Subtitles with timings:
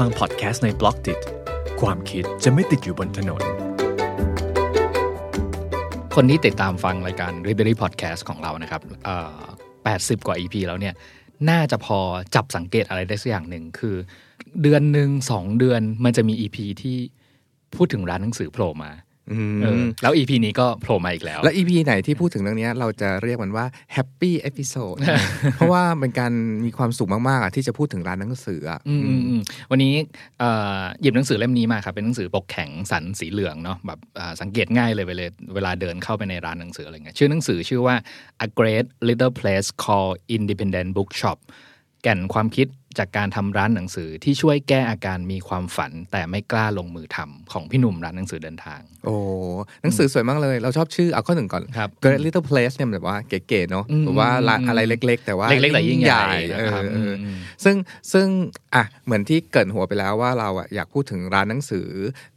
[0.00, 1.14] ฟังพอดแคสต์ในบล็อกดิ
[1.80, 3.42] ความคิดจะไม่ติดอยู่บนถนน
[6.14, 8.82] คนที่ติดตามฟังรายการ Readery Podcast ของเรานะครับ
[9.64, 10.94] 80 กว่า EP แล้วเนี่ย
[11.50, 11.98] น่าจะพอ
[12.34, 13.96] จับสังเกตอะไรได้สักอย่างหนึ่งคือ
[14.62, 16.96] เดือนหนึ่งสองเดือนมันจะมี EP ที่
[17.74, 18.90] พูดถึงร้านหนังสือโผล่มา
[20.02, 23.66] แล้ว EP นี้ก็โผล่มาอีกแล้ว แล้ว EP ไหนที่พูดถึงเรื่องนี้เราจะเรียกมันว่า
[23.96, 24.98] Happy Episode
[25.56, 26.32] เพราะว่าเป็นการ
[26.64, 29.94] มีความสุขมากๆอะที่จะพูดถึงร้านหนังสืออะอืมอืมอืมวันนี้
[30.38, 37.96] เอ่อหยิบหนังสือเล่มนี้มาครับเป็นหนังสือปกแข็งสันสีเหลืองเนาะแบบอ่าสังเกตง่ายเลยไปเลยเวลาเดินเข้าไปในร้านหนังสืออะไรเงี้ยชื่อหนังสือชื่อว่า
[38.44, 41.38] A Great Little Place Called Independent Bookshop
[42.02, 42.66] แก่นความคิด
[42.98, 49.16] จากการทำร้านหนังสือที่ช่วยแก้อาการมีความฝัน แต่ไม่กล้าลงมือทำของพี่หนุ่มร้านหนังสือเดินทาง โอ้
[49.82, 56.24] หนังสือสวยมากเลย เราชอบชื่อเอาข้อหนึ่งก่อนครับ Great Little Place เนี่ยมันแบบว่าเก๋ๆเนาะอืมแบบว่าร้านอืมอะไรเล็ก ๆ แต่ว่าเล็กๆแต่ยิ่งใหญ่
[56.56, 57.76] เออนะครับเอออมซึ่ง
[58.12, 58.26] ซึ่ง
[58.74, 61.88] อะเหมือนที่เกรินหัวไปแล้วว่าเราอะอยากพูดถึงร้านหนังสือ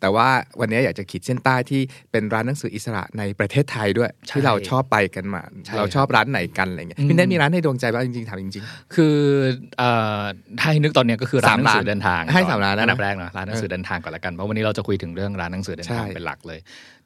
[0.01, 0.27] แต่ว่า
[0.59, 1.81] วันนี้อยากจะขีดเส้นใต้ที่
[2.11, 8.63] เป็นร้านหนังสืออิสระในประเทศไทยด้วยใช่ที่เราชอบไปกันมาใช่เราชอบร้านไหนกันอะไรเงี้ยอืมพี่เน็ตมีร้านในดวงใจบ้างจริงๆถามจริง
[8.95, 9.15] คือ
[9.77, 10.21] เอ่อ
[10.59, 16.59] ถ้าให้นึกตอนเนี้ยก็คือร้านหนังสือเดินทางให้ก่อนสามร้านนะอันดับแรกเนอะร้านหนังสือเดินทางก่อนละกันเพราะวันนี้เราจะคุยถึงเรื่องร้านหนังสือเดินทางใช่เป็นหลักเลย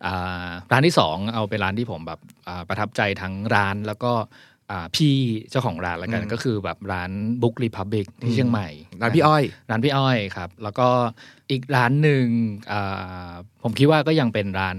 [0.05, 4.13] อ่าร้านที่สองเอาเป็นร้านที่ผมแบบอ่าประทับใจทั้งร้านแล้วก็
[4.71, 5.13] อ่าพี่
[5.49, 10.87] เจ้าของร้านละกันก็คือแบบร้าน Book Republic ที่เชียงใหม่ๆร้านพี่อ้อย ร้านพี่อ้อยครับ แล้วก็
[11.51, 12.25] อีกร้านหนึ่ง
[12.71, 13.31] อ่า
[13.63, 14.77] ผมคิดว่าก็ยังเป็นร้าน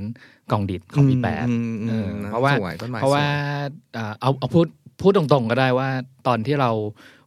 [0.52, 3.32] กองดิดของพี่แปดอืมอืมเอออืมเพราะว่าสวยต้นไม้เพราะว่าสว
[3.68, 4.66] ยอ่าเอาเอาพูด
[5.02, 5.88] พูดตรงๆก็ได้ว่า
[6.26, 6.70] ตอนที่เรา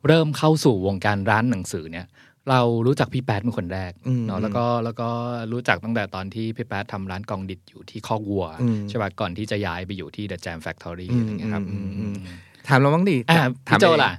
[0.08, 2.08] เริ่มเข้าสู่วงการร้านหนังสือเนี่ย
[2.50, 5.10] เรารู้จักพี่แป๊ดเป็นคนแรกอืมเนาะแล้วก็แล้วก็
[5.52, 12.38] รู้จักตั้งแต่ตอนที่พี่แป๊ดทำร้านกองดิดอยู่ที่คอกวัวอืมใช่ป่ะก่อนที่จะย้ายไปอยู่ที่ The Jam Factory อืมอะไรเงี้ยครับอืมอืมอืม
[12.70, 14.12] ถามเราบ้างดิอ่าถามพี่โจเองล่ะ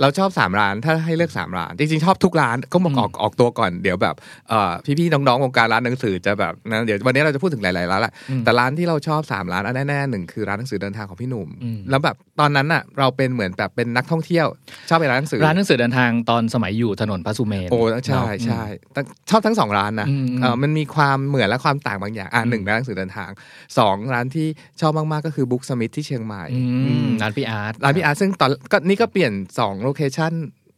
[0.00, 4.14] เราชอบสามร้านถ้าให้เลือกสามร้าน จริงๆ ชอบทุกร้านก็มาออกออกตัวก่อนเดี๋ยวแบบ
[4.48, 14.46] เอ่อพี่ๆน้องๆวงการร้านหนังสือจะแบบนะเดี๋ยววันนี้เราจะพูดถึงหลายๆร้านแหละอืมแต่ร้านที่เราชอบสามร้านอันแน่ๆหนึ่งคือร้านหนังสือเดินทางของพี่หนุ่มอืมแล้วแบบ ตอนนั้นน่ะ เราเป็นเหมือนแบบเป็นนักท่องเที่ยว
[14.88, 18.62] ชอบไปร้านหนังสือร้านหนังสือเดินทางตอนสมัยอยู่ถนนพระสุเมรุโอ้ใช่เนอะใช่
[18.92, 23.30] แต่ชอบทั้งสองร้านนะอืมเออมันมีความเหมือนและความต่างบางอย่างอะหนึ่งร้านหนังสือเดินทาง
[23.78, 24.46] สองร้านที่
[24.80, 30.32] ชอบมากๆก็คือ Book Smith ที่เชียงใหม่อือืมมร้านพี่อาร์ตร้านพี่อาร์ตซึ่งตอนก็นี่ก็เปลี่ยนสอง location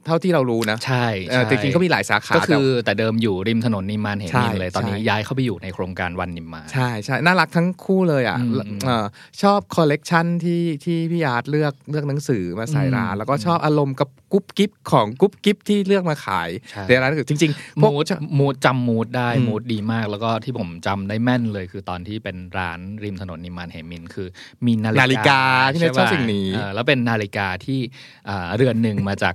[0.07, 9.05] เท่าที่เรารู้นะ ใช่เออใช่จริงๆก็มีหลายสาขา ก็คืแต่แต่เดิมอยู่ริมถนนนิมมานเหมินท์ใช่เลย ตอนนี้ใช่ย้ายเข้าไปอยู่ในโครงการ One นิมมานใช่ใช่น่ารักทั้งคู่เลยอะอืมอืมเอ่อ
[9.43, 18.05] ชอบคอลเลกชันที่ที่พี่อาร์ตเลือกเลือกหนังสือมาใส่ร้านอืมแล้วก็ชอบอารมณ์กับกุ๊บกิ๊บของกุ๊บกิ๊บที่เลือกมาขายใช่ในร้านหนังสือจริงๆพวก mood
[18.39, 24.29] mood จำ mood ได้อืม mood ดีมาก แล้วก็ที่ผมจำได้แม่นเลย คือตอนที่เป็นร้านริมถนนนิมมานเหมินคือ
[24.67, 25.41] มีนานาฬิกา
[25.73, 27.81] ที่เนทชอบใปะสิ่งนี้เออแล้วเป็นนาฬิกาที่
[28.29, 29.35] อ่าเรือนหนึ่งมาจาก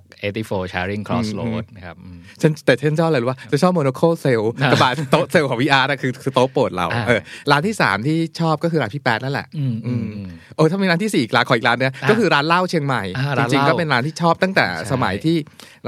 [0.66, 4.42] 84 Charing Cross อืม Road นะครับอืมฉันแต่ฉันชอบอะไรรู้ว่าจะชอบ Monocle sale
[4.72, 7.20] กระบะโต๊ะเซลของพี่อาร์ตอะคือคือโต๊ะโปรดเราอ่าเออ
[7.52, 15.38] ร้านที่สามที่ชอบก็คือร้านพี่แปดนั่นแหละอืมอืมอืมโอ้ถ้ามีร้านที่สี่อีกร้านขออีกร้านเนี่ยอะก็คือร้านเหล้าเชียงใหม่อ่าจร้านริงๆเหล้าก็เป็นร้านที่ชอบตั้งแต่ใช่สมัยที่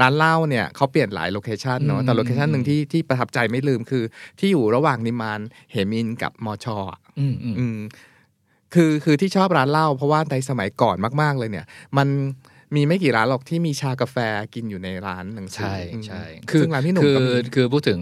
[0.00, 4.04] ร้านเล่าเนี่ยเขาเปลี่ยนหลาย location เนาะแต่อืม location หนึ่งที่ที่ประทับใจไม่ลืมคือ
[4.38, 5.40] ที่อยู่ระหว่างนิมาน
[5.72, 7.78] เหมินกับมอชอะอืมอืมอืม
[8.74, 11.66] คือคือที่ชอบร้านเล่าเพราะว่าในสมัยก่อนมาก ๆเลยเนี่ย
[11.96, 12.08] มัน
[12.76, 14.16] มีไม่กี่ร้านหรอกที่มีชากาแฟ
[14.54, 16.22] กินอยู่ในร้านหนังสือใช่อืมใช่
[16.60, 18.00] ซึ่งร้านพี่หนุ่มคือก็มีคือพูดถึง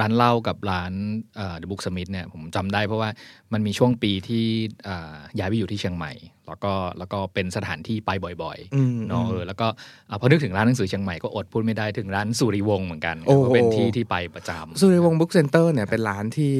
[0.00, 0.92] ร้านเล่ากับร้าน
[1.36, 3.10] เอ่อ The Book Smith เนี่ยผมจำได้เพราะว่า
[3.52, 4.44] มันมีช่วงปีที่
[4.84, 6.12] เอ่อย้ายไปอยู่ที่เชียงใหม่
[6.46, 8.10] แล้วก็แล้วก็เป็นสถานที่ไป
[8.42, 9.66] บ่อยอืมๆเนาะเออแล้วก็
[10.10, 16.54] อะพอนึกถึงร้านหนังสือเชียงใหม่ก็อดพูดไม่ได้ถึงร้านสุริวงศ์เหมือนกันโอ้โหก็เป็นที่ที่ไปประจำสุริวงศ์บุ๊กเซ็นเตอร์เนี่ยเป็นร้านที่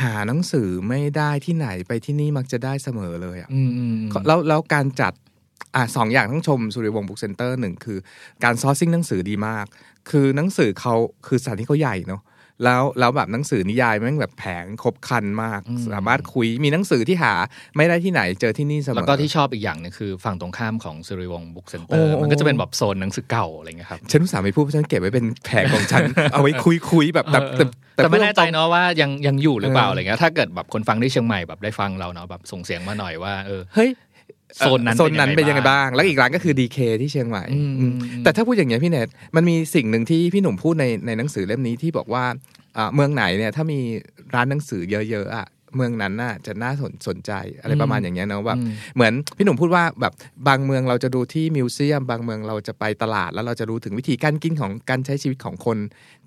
[0.00, 5.14] หาหนังสือไม่ได้ที่ไหนไปที่นี่มักจะได้เสมอเลยอะอืมอืมอืมแล้วแล้วการจัด
[5.74, 7.98] อะสองอย่างต้องชมสุริวงศ์บุ๊กเซ็นเตอร์หนึ่งคือ
[8.44, 9.66] การซอร์ซิ่งหนังสือดีมาก
[10.10, 10.94] คือหนังสือเขา
[11.26, 12.22] คือสถานที่เขาใหญ่เนาะ
[12.64, 17.32] แล้วแล้วแบบหนังสือนิยายแม่งแบบแผงครบครันมากอืมสามารถคุยมีหนังสือที่หา
[17.76, 26.02] ไม่ได้ที่ไหนเจอที่นี่เสมอแล้วก็ที่ชอบอีกอย่างหนึงคือฝั่งตรงข้ามของสุริวงศ์บุ๊กเซ็นเตอโอ้ร์โอ้มันก็จะเป็นแบบโซนหนังสือเก่าอะไรเงี้ยครับฉันอุตส่าห์ไม่พูดเพราะฉันเก็บไว้เป็นแผงของฉัน
[26.32, 27.64] เอาไว้คุยคุยๆแบบแต่เออแต่
[27.96, 33.90] แต่ไม่แน่ใจพูดตรงๆเนาะว่ายังยังอยู่หรือเปล่าเออออะไรเงี้ยถ้าเกิดแบบคนฟังที่เชียงใหม่แบบได้ฟังเราเนาะแบบส่งเสียงมาหน่อยว่าเออเฮ้ย
[34.58, 42.24] โซนนั้นโซนนั้นเป็เป็นนยัยังงไงไงบ้าบ้างงแล้วอีกร้านก็คือดีเคที่เชียงใหม่อืมอืมอืมแต่ถ้าพูดอย่างเงี้ยพี่เนทมันมีสิ่งหนึ่งที่พี่หนุ่มพูดในในหนังสือเล่มนี้ที่บอกว่า
[42.76, 43.80] อ่าเมืองไหนเนี่ยถ้ามี
[44.34, 50.12] ร้านหนังสือเยอะๆอะเมืองนั้นน่ะจะน่าสนสนใจอะไรประมาณอย่างเงี้ยเนอะแบบอืมเหมือนพี่หนุ่มพูดว่าแบบ
[50.48, 55.78] บางเมืองเราจะดูที่มิวเซียม บางเมืองเราจะไปตลาด แล้วเราจะรู้ถึงวิธีการกินของการใช้ชีวิตของคน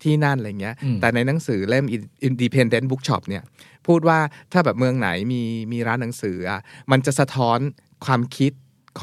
[0.04, 1.86] ที่นั่นอะไรเงี้ยอืมแต่ในหนังสือเล่ม
[2.28, 3.44] Independent Bookshop เนี่ย
[3.88, 4.20] พูดว่า
[4.52, 5.42] ถ้าแบบเมืองไหนมี
[5.74, 6.60] มีร้านหนังสืออะ
[6.92, 7.60] มันจะสะท้อน
[8.06, 8.54] ความคิด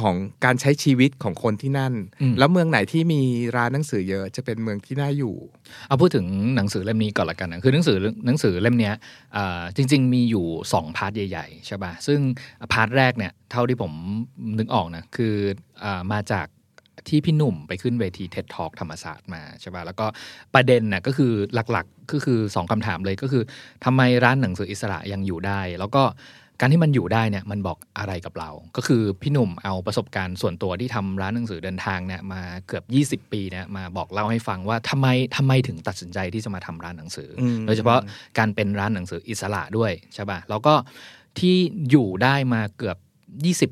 [0.01, 3.21] ของการใช้ชีวิตของคนที่นั่นอืมแล้วเมืองไหนที่มี
[3.57, 5.35] ร้านหนังสือเยอะจะเป็นเมืองที่น่าอยู่
[5.87, 6.27] เอาพูดถึง
[6.57, 8.95] หนังสือเล่มนี้ก่อนละกันนะคือหนังสือหนังสือเล่มเนี้ย
[9.37, 12.21] อ่าจริง ๆ มีอยู่ 2 part ใหญ่ๆใช่ป่ะซึ่ง
[12.73, 13.93] part แรกเนี่ยเท่าที่ผม
[14.59, 15.35] นึกออกนะคือ
[15.85, 16.47] อามาจาก
[17.09, 20.07] ที่พี่หนุ่มไปขึ้นเวที TED Talk ธรรมศาสตร์มาใช่ป่ะแล้วก็
[20.55, 23.43] ประเด็นน่ะก็คือหลักๆก็คือสองคำถามเลยก็คือ
[23.85, 26.03] ทำไมร้านหนังสืออิสระยังอยู่ได้ แล้วก็
[26.61, 32.85] การที่มันอยู่ได้เนี่ยมันบอกอะไรกับเรา ก็คือพี่หนุ่มเอาประสบการณ์ส่วนตัวที่ทำร้านหนังสือเดินทางเนี่ยมาเกือบ
[33.25, 38.01] 20 ปีเนี่ยมาบอกเล่าให้ฟังว่าทำไมทำไมถึงตัดสินใจที่จะมาทำร้านหนังสืออมโดยเฉพาะ
[38.39, 40.75] การเป็นร้านหนังสืออิสระด้วยใช่ป่ะแล้วก็
[41.39, 41.57] ที่
[41.91, 42.97] อยู่ได้มาเกือบ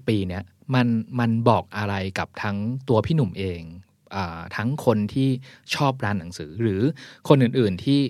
[0.02, 0.42] 20 ปีเนี่ย
[0.74, 0.86] มัน
[1.18, 2.56] มันบอกอะไรกับทั้ง
[2.88, 3.62] ตัวพี่หนุ่มเอง
[4.14, 5.28] อาทั้งคนที่
[5.74, 6.82] ชอบร้านหนังสือ หรือ
[7.28, 8.00] คนอื่นๆที่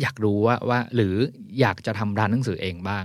[0.00, 1.14] อยากรู้ว่าว่าหรือ
[1.60, 3.02] อยากจะทำร้านหนังสือเองบ้าง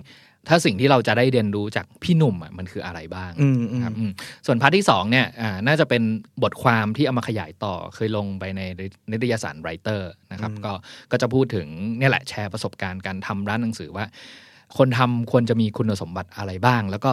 [0.47, 4.11] ถ้าสิ่งที่เราจะได้เรียนรู้จากพี่หนุ่มอะมันคืออะไรบ้างอืมอืมครับอืม
[4.45, 6.03] ส่วน part ที่สองเนี่ยอ่าน่าจะเป็น
[6.43, 8.61] บทความที่เอามาขยายต่อเคยลงไปใน
[9.11, 10.73] นิตยสาร Writer นะครับก็
[11.11, 11.67] ก็จะพูดถึง
[11.99, 14.05] เนี่ยแหละแชร์ประสบการณ์การทำร้านหนังสือว่า
[14.77, 17.11] คนทำควรจะมีคุณสมบัติอะไรบ้าง แล้วก็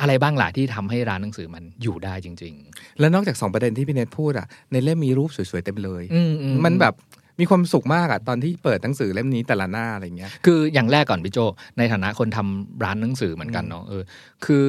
[0.00, 2.54] อะไรบ้างล่ะที่ทำให้ร้านหนังสือมันอยู่ได้จริง
[2.98, 6.94] แล้วนอกจากสองประเด็นที่พี่เนทพูดอะในเล่มมีรูปสวยๆเต็มเลยๆอือืมันแบบ
[7.40, 11.38] มีความสุขมากอะตอนที่เปิดหนังสือเล่มนี้แต่ละหน้าอะไรเงี้ยคืออย่างแรกก่อนพี่โจ
[11.78, 14.02] ในฐานะคนทำร้านหนังสือเหมือนกันเนาะเออ
[14.44, 14.68] คือ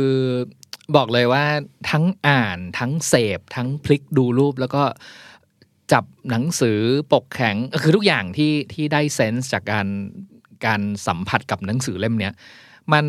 [0.96, 1.44] บอกเลยว่า
[1.92, 4.84] ทั้งอ่านทั้งเสพ ทั้งพลิกดูรูปแล้วก็
[5.92, 6.80] จับหนังสือ
[7.14, 9.88] ปกแข็งคือทุกอย่างที่ที่ได้เซนส์จากการ
[10.66, 12.34] การสัมผัสกับหนังสือเล่มเนี้ย
[12.94, 13.06] มัน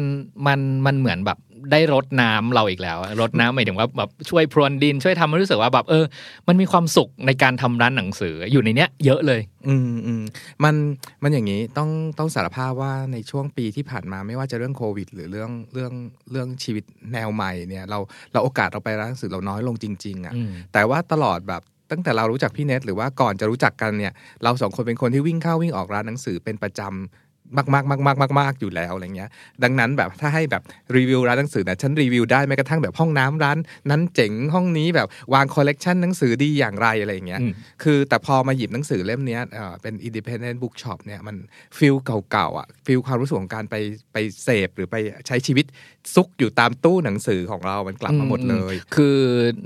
[0.46, 1.38] มันมันเหมือนแบบ
[1.72, 6.04] ได้รดน้ำเราอีกแล้วอะรดน้ำหมายถึงว่าแบบช่วยพรวนดินช่วยทำให้รู้สึกว่าแบบเออ
[6.48, 10.22] มันมีความสุขในการทำร้านหนังสืออยู่ในเนี้ย เยอะเลย อืมอืม
[10.64, 10.74] มัน
[11.22, 15.92] มันอย่างนี้ต้องต้องสารภาพว่าในช่วงปีที่ผ่านมาไม่ว่าจะเรื่องโควิด หรือเรื่องเรื่อง
[16.30, 17.98] เรื่องชีวิตแนวใหม่เนี่ย เรา
[18.32, 24.12] เราโอกาสเราไปร้านหนังสือเราน้อยลงจริง ๆอะอืมแต่ว่าตลอดแบบตั้งแต่เรารู้จักพี่เนทหรือว่าก่อนจะรู้จักกันเนี่ย
[24.42, 29.30] เราสองคนเป็นคนที่วิ่งเข้าวิ่งออกร้านหนังสือเป็นประจำ มากมากมากมากมากมากอยู่แล้วอะไรเงี้ย
[29.62, 30.62] ดังนั้นแบบถ้าให้แบบ
[30.96, 33.58] รีวิวร้านหนังสือนะฉันรีวิวได้แม้กระทั่งแบบห้องน้ำร้าน
[33.90, 37.52] นั้นเจ๋งห้องนี้แบบวางคอลเลกชันหนังสือดีอย่างไรอะไรอย่างเงี้ยอืม
[37.82, 41.36] คือแต่พอมาหยิบหนังสือเล่มเนี้ยเอ่อเป็น independent bookshop เนี่ยมัน
[41.78, 41.94] feel
[42.30, 43.76] เก่าๆอะ feel ความรู้สึกของการไป
[44.12, 44.96] ไปเสพหรือไป
[45.26, 45.66] ใช้ชีวิต
[46.14, 49.16] ซุกอยู่ตามตู้หนังสือของเรา มันกลับมาหมดเลยอืมคือ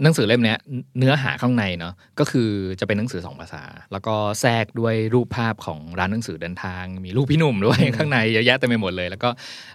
[0.02, 0.58] หนังสือเล่มเนี้ย
[0.98, 2.50] เนื้อหาข้างในเนาะ ก็คือ
[2.80, 9.30] จะเป็นหนังสือสองภาษา แล้วก็แทรกด้วยรูปภาพของร้านหนังสือเดินทาง มีรูปพี่หนุ่มด้วยข้างในเยอะแยะเต็มไปหมดเลย แล้วก็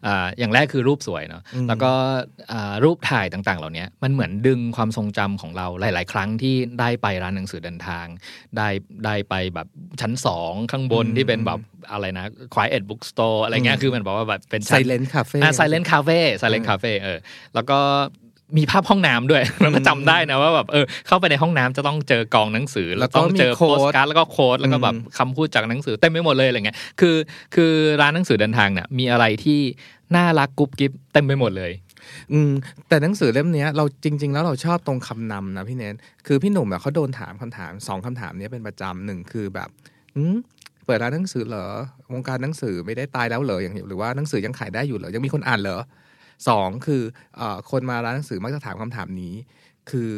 [0.06, 1.92] อ่าอย่างแรกคือรูปสวยเนาะอืมแล้วก็
[2.52, 8.06] อ่ารูปถ่ายต่างๆ เหล่านี้มันเหมือนดึงความทรงจำของเราหลาย ๆ ครั้งที่ได้ไปร้านหนังสือเดินทาง
[8.58, 8.68] ได้
[9.06, 9.68] ได้ไปแบบ
[10.02, 11.60] ชั้นสองข้างบนที่เป็นแบบ
[11.92, 17.20] อะไรนะ Quiet Bookstore อะไรเงี้ย คือมันบอกว่าแบบเป็นชั้น Silent Cafe อ่า Silent Cafe Silent Cafe เออ
[17.56, 17.80] แล้วก็
[18.58, 27.16] มีภาพห้องน้ำด้วยเราก็จำได้นะว่าแบบเออเข้าไปในห้องน้ำจะต้องเจอกองหนังสือ แล้วต้องเจอแล้วก็มีโค้โพดสการ์ดแล้วก็โค้ดแล้วก็แบบคำพูดจากหนังสือเต็มไปหมดเลยอะไรเงี้ยคือ
[27.56, 27.72] คือ
[28.02, 29.60] ร้านหนังสือเดินทางเนี่ยมีอะไรที่
[30.16, 31.72] น่ารักกุ๊บกิ๊บเต็มไปหมดเลย
[32.34, 32.52] อืม
[32.88, 35.96] แต่หนังสือเล่มเนี้ยเราจริง ๆ แล้วเราชอบตรงคำนำนะพี่เน้น
[36.28, 39.70] คือพี่หนุ่มอะเขาโดนถามคำถามสองคำถามเนี้ยเป็นประจำหนึ่งคือแบบ
[40.16, 40.36] อืม
[40.86, 41.66] เปิดร้านหนังสือเหรอ
[42.14, 45.80] วงการหนังสือไม่ได้ตายแล้วเหรออย่างหรือว่าหนังสือยังขายได้อยู่เหรอยังมีคนอ่านเหรอ
[46.48, 47.02] สองคือ
[47.38, 49.34] เอ่อคนมาร้านหนังสือมักจะถามคำถามนี้
[49.92, 50.12] คือ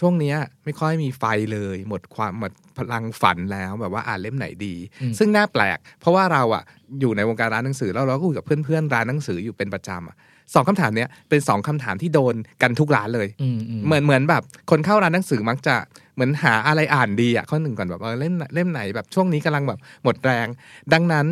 [0.00, 6.62] ช่วงเนี้ยไม่ค่อยมีไฟเลย หมดความหมดพลังฝันแล้วแบบว่าอ่านเล่มไหนดีอืมซึ่งน่าแปลก เพราะว่าเราอะ
[7.00, 10.16] อยู่ในวงการร้านหนังสือแล้วเราก็คุยกับเพื่อนๆร้านหนังสืออยู่เป็นประจำอะ
[10.54, 15.76] สองคำถามเนี้ยเป็นสองคำถามที่โดนกันทุกร้านเลยอืมอืมเหมือนเหมือนแบบ คนเข้าร้านหนังสือมักจะ
[16.14, 20.46] เหมือนหาอะไรอ่านดีอะข้อหนึ่งก่อนแบบเออเล่มเล่มไหนแบบช่วงนี้กำลังแบบหมดแรง
[20.92, 21.26] ดังนั้น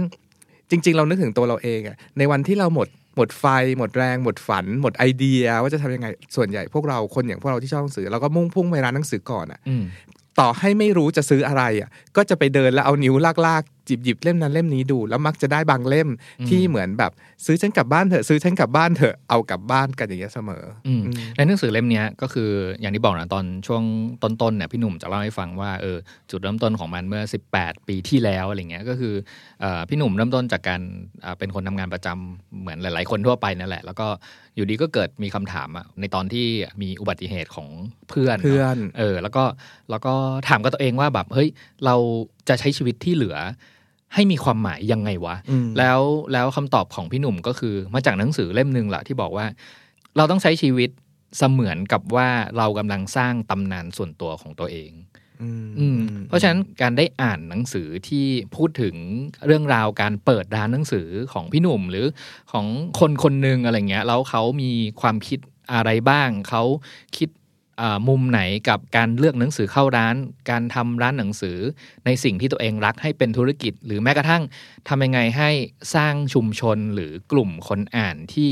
[0.71, 2.89] จริง ๆ เรานึกถึงตัวเราเองอะในวันที่เราหมด
[3.21, 3.47] หมดไฟ
[3.79, 9.85] หมดแรง หมดฝัน หมดไอเดีย ว่าจะทำยังไงส่วนใหญ่พวกเราคนอย่างพวกเราที่ชอบหนังสือเราก็มุ่งพุ่งไปร้านหนังสือก่อนอะอืม
[10.41, 13.15] ต่อให้ไม่รู้จะซื้ออะไรอะก็จะไปเดินแล้วเอานิ้ว
[13.47, 16.09] ลากๆ จิบหยิบเล่มนั้นเล่มนี้ดู แล้วมักจะได้บางเล่ม
[16.41, 17.13] อืมที่เหมือนแบบ
[17.47, 23.83] ซื้อฉันกลับบ้านเถอะซื้อฉันกลับบ้านเถอะเอากลับบ้านกันอย่างเงี้ยเสมอออืมอืมในหนังสือเล่มเนี้ยก็คืออย่างที่บอกนะตอนช่วง
[24.23, 25.97] ต้นๆเนี่ยพี่หนุ่มจะเล่าให้ฟังว่าเออ
[26.31, 27.23] จุดเริ่มต้นของมันเมื่อ
[27.57, 29.15] 18 ปีที่แล้วอะไรเงี้ยก็คือ
[29.61, 30.81] เอ่อพี่หนุ่มเริ่มต้นจากการ
[31.25, 34.07] อ่าเป็นคนทำงานประจำเหมือนหลาย ๆ คนทั่วไปนั่นแหละ แล้วก็
[34.57, 36.47] อยู่ดีก็เกิดมีคำถามอะในตอนที่
[36.83, 37.69] มีอุบัติเหตุของ
[38.09, 39.45] เพื่อนเพื่อนเออแล้วก็
[39.91, 40.15] แล้วก็
[40.49, 41.49] ถามกับตัวเองว่าแบบเฮ้ย
[41.85, 41.95] เรา
[42.49, 43.37] จะใช้ชีวิตที่เหลือ
[44.15, 46.01] ให้มีความหมายยังไงวะอืมแล้ว
[46.33, 49.47] แล้วคำตอบของพี่หนุ่มก็คือมาจากหนังสือเล่มหนึ่งแหละที่บอกว่า
[50.17, 50.91] เราต้องใช้ชีวิต
[51.39, 54.93] เสมือนกับว่าเรากำลังสร้างตำนานส่วนตัวของตัวเอง
[55.43, 55.99] อืมอืม
[56.29, 58.27] เพราะฉะนั้นการได้อ่านหนังสือที่
[58.57, 58.95] พูดถึง
[59.47, 62.07] เรื่องราวการเปิดร้านหนังสือของพี่หนุ่มหรือ
[62.53, 62.67] ของ
[63.01, 65.39] คนคนหนึ่งอะไรเงี้ยแล้วเขามีความคิด
[65.73, 66.63] อะไรบ้าง เขา
[67.17, 67.40] คิดอ่า
[68.09, 70.15] มุมไหนกับการเลือกหนังสือเข้าร้าน
[70.51, 71.59] การทำร้านหนังสือ
[72.07, 74.43] ในสิ่งที่ตัวเองรักให้เป็นธุรกิจ หรือแม้กระทั่ง
[74.89, 75.51] ทำยังไงให้
[75.95, 78.49] สร้างชุมชนหรือกลุ่มคนอ่านที่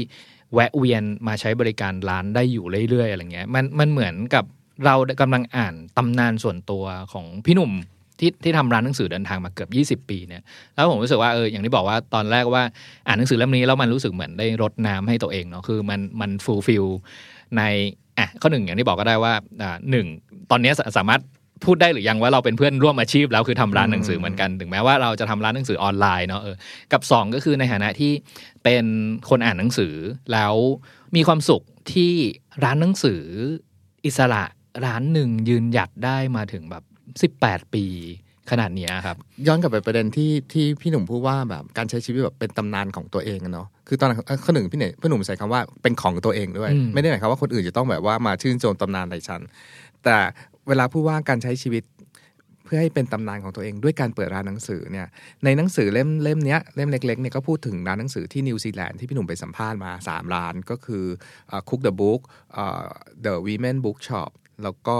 [0.55, 4.45] แวะเวียนมาใช้บริการร้านได้อยู่เรื่อยๆอะไรเงี้ยมันมันเหมือนกับ
[4.85, 7.73] เรากำลังอ่านตำนานส่วนตัวของพี่หนุ่ม
[8.21, 9.67] ที่ที่ทำร้านหนังสือเดินทางมาเกือ
[9.97, 10.43] บ 20 ปีเนี่ย
[10.75, 12.63] แล้วผมรู้สึกว่าเอออย่างที่บอกว่าตอนแรกว่า
[13.07, 16.85] อ่านหนังสือเล่มนี้แล้วมันรู้สึกเหมือนได้รดน้ำให้ตัวเองเนาะคือมันมัน fulfill
[17.57, 17.63] ใน
[18.19, 19.33] อะข้อหนึ่งอย่างที่บอกก็ได้ว่า
[19.63, 20.07] อ่าหนึ่ง
[20.51, 21.23] ตอนนี้สามารถ
[21.65, 26.57] พูดได้หรือยังว่าเราเป็นเพื่อนร่วมอาชีพแล้วคือทำร้านหนังสือเหมือนกันถึงแม้ว่าเราจะทำร้านหนังสือออนไลน์เนาะเออ
[26.93, 28.13] กับสองก็คือในฐานะที่
[28.65, 28.85] เป็น
[29.29, 29.95] คนอ่านหนังสือ
[30.33, 30.55] แล้ว
[31.17, 32.13] มีความสุขที่
[32.65, 33.23] ร้านหนังสือ
[34.05, 34.45] อิสระ
[34.87, 36.85] ร้านหนึ่งยืนหยัดได้มาถึงแบบ
[37.43, 37.85] 18 ปี
[38.51, 49.41] ขนาดเนี้ยครับ ย้อนกลับไปประเด็นที่ที่พี่หนุ่มพูดว่าแบบการใช้ชีวิตแบบเป็นตำนานของตัวเองอะเนาะคือตอนนั้นข้อหนึ่งพี่เนี่ยพี่หนุ่มใส่คำว่าเป็นของตัวเองด้วยอืมไม่ได้หมายความว่าคนอื่นจะต้องแบบว่ามาชื่นชมตำนานในฉัน
[50.05, 50.17] แต่
[50.69, 51.85] เวลาพูดว่าการใช้ชีวิต
[52.65, 55.07] เพื่อให้เป็นตำนานของตัวเองด้วยการเปิดร้านหนังสือเนี่ย
[55.45, 61.05] ในหนังสือเล่มเล่มเนี้ยเล่มเล็กๆเนี่ยก็พูดถึงร้านหนังสือที่นิวซีแลนด์ที่พี่หนุ่มไปสัมภาษณ์มา 3 ร้านก็คือ
[61.49, 62.21] เอ่อ Cook the Book
[62.55, 62.85] เอ่อ
[63.25, 64.31] The Women Book Shop
[64.63, 64.99] แล้วก็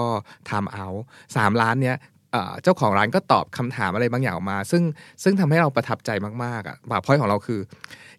[0.49, 1.01] Time Out
[1.37, 1.97] สามร้านเนี้ย
[2.33, 4.83] เอ่อเจ้าของร้านก็ตอบคำถามอะไรบางอย่างออกมา ซึ่ง
[5.23, 6.11] ซึ่งทำให้เราประทับใจ
[6.45, 7.61] มากๆอะบาพอยของเราคือ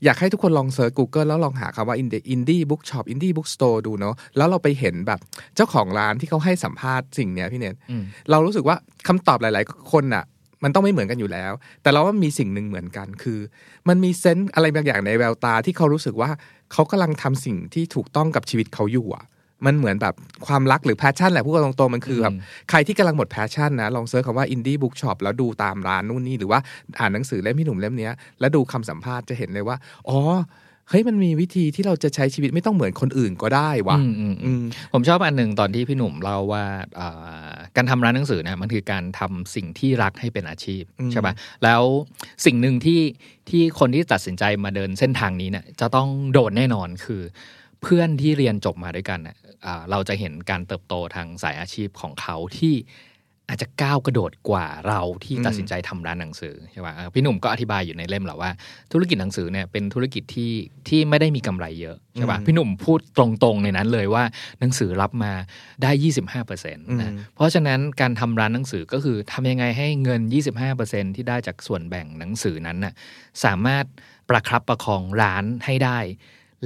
[0.03, 5.19] อยากให้ทุกคนลอง search Google แล้วลองหาคำว่า Indie Indie Book Shop Indie Book Store ดูเนาะแล้วเราไปเห็นแบบ
[5.55, 8.75] เจ้าของร้านที่เขาให้สัมภาษณ์สิ่งเนี้ยพี่เนทอืมเรารู้สึกว่า
[9.07, 10.23] คำตอบหลาย ๆ คนน่ะ
[10.63, 13.39] มันต้องไม่เหมือนกันอยู่แล้ว แต่เราว่ามีสิ่งหนึ่งเหมือนกันคือ
[13.87, 16.29] มันมี sense อะไรบางอย่างในแววตาที่เขารู้สึกว่า
[16.73, 19.23] เขากำลังทำสิ่งที่ถูกต้องกับชีวิตเขาอยู่อะ
[19.65, 20.15] มันเหมือนแบบ
[20.47, 22.35] ความรักหรือ passion แหละพูดกันตรงๆมันคือแบบ
[22.69, 26.59] ใครที่กำลังหมด passion นะลอง search คำว่า indie bookshop แล้วดูตามร้านนู่นนี่หรือว่า
[26.99, 29.77] อ่านหนังสือเล่มพี่หนุ่มเล่มเนี้ยแล้วดูคำสัมภาษณ์จะเห็นเลยว่า
[30.09, 30.19] อ๋อ
[30.91, 34.63] เฮ้ยมันมีวิธีที่เราจะใช้ชีวิตไม่ต้องเหมือนคนอื่นก็ได้วะอืมอืมอือืมม
[34.93, 36.63] ผมชอบอันหนึ่งตอนที่พี่หนุ่มเล่าว่า
[36.99, 41.83] อ่าการทำร้านหนังสือเนี่ยมันคือการทำสิ่งที่รักให้เป็นอาชีพอืมใช่ปะแล้ว
[42.45, 43.01] สิ่งหนึ่งที่
[43.49, 47.21] ที่คนที่ตัดสินใจมาเดินเส้นทางนี้เนี่ยจะต้องโดนแน่นอนคือ
[47.81, 49.19] เพื่อนที่เรียนจบมาด้วยกัน
[49.61, 52.75] เนี่ยอ่าเราจะเห็นการเติบโตทางสายอาชีพของเขาที่
[53.51, 58.51] อาจจะก้าวกระโดดกว่าเราที่อืมตัดสินใจทำร้านหนังสือใช่ปะอ่าพี่หนุ่มก็อธิบายอยู่ในเล่มแหละว่า
[58.91, 60.51] ธุรกิจหนังสือเนี่ยเป็นธุรกิจที่
[60.87, 64.23] ที่ไม่ได้มีกำไรเยอะใช่ปะอืมพี่หนุ่มพูดตรงๆในนั้นเลยว่า
[64.59, 65.33] หนังสือรับมา
[65.83, 65.91] ได้
[66.43, 70.21] 25%นะอืมเพราะฉะนั้นการทำร้านหนังสือก็คือทำยังไงให้เงิน
[70.69, 72.93] 25%ที่ได้จากส่วนแบ่งหนังสือนั้นน่ะ
[73.43, 73.85] สามารถ
[74.29, 75.99] ประครับประคองร้านให้ได้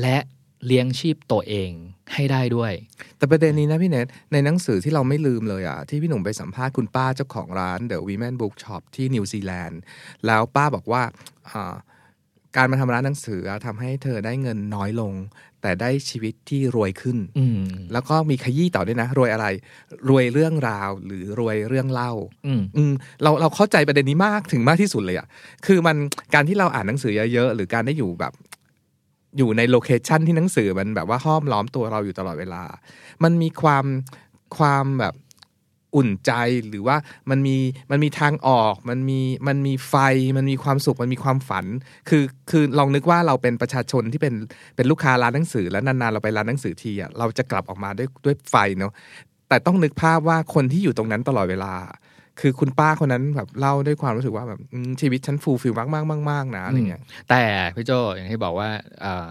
[0.01, 0.17] และ
[0.65, 1.71] เลี้ยงชีพตัวเอง
[2.13, 2.71] ให้ได้ด้วย
[3.17, 9.79] แต่ประเด็นนี้นะพี่เนทในหนังสือที่เราไม่ลืมเลยอะที่พี่หนุ่มไปสัมภาษณ์คุณป้าเจ้าของร้าน The Women Book Shop ที่นิวซีแลนด์
[10.25, 11.03] แล้วป้าบอกว่า
[11.51, 11.75] อ่า
[12.57, 15.13] การมาทำร้านหนังสือทำให้เธอได้เงินน้อยลง
[15.61, 17.61] แต่ได้ชีวิตที่รวยขึ้นอืม
[17.93, 19.47] แล้วก็มีขยี้ต่อด้วยนะ รวยอะไร
[20.09, 22.11] รวยเรื่องราวหรือรวยเรื่องเล่า
[22.47, 22.93] อืมอืม
[23.23, 25.27] เราเราเข้าใจประเด็นนี้มากถึงมากที่สุดเลยอะ่ะ
[25.65, 25.97] คือมัน
[26.33, 28.33] การที่เราอ่านหนังสือเยอะๆหรือการได้อยู่แบบ
[29.37, 32.63] อยู่ในโลเคชันที่หนังสือมันแบบว่าห้อมล้อมตัวเราอยู่ตลอดเวลา
[33.23, 33.85] มันมีความ
[34.57, 35.15] ความแบบ
[35.95, 36.31] อุ่นใจ
[36.69, 36.97] หรือว่า
[37.29, 37.57] มันมี
[37.91, 39.95] มันมีทางออก มันมีมันมีไฟ
[40.37, 41.65] มันมีความสุขมันมีความฝัน
[42.09, 44.33] คือคือลองนึกว่าเราเป็นประชาชนที่เป็น
[44.75, 48.93] เป็นลูกค้าร้านหนังสือ แล้วนานๆเราไปร้านหนังสือทีอะเราจะกลับออกมาด้วยด้วยไฟเนาะ
[49.49, 51.73] แต่ต้องนึกภาพว่าคนที่อยู่ตรงนั้นตลอดเวลา
[52.39, 54.59] คือคุณป้าคนนั้นแบบเล่าด้วยความรู้สึกว่าแบบ
[55.01, 57.43] ชีวิตฉันฟูลฟิลมากมากมากมากๆนะอะไรเงี้ยแต่
[57.75, 58.69] พี่โจอย่างที่บอกว่า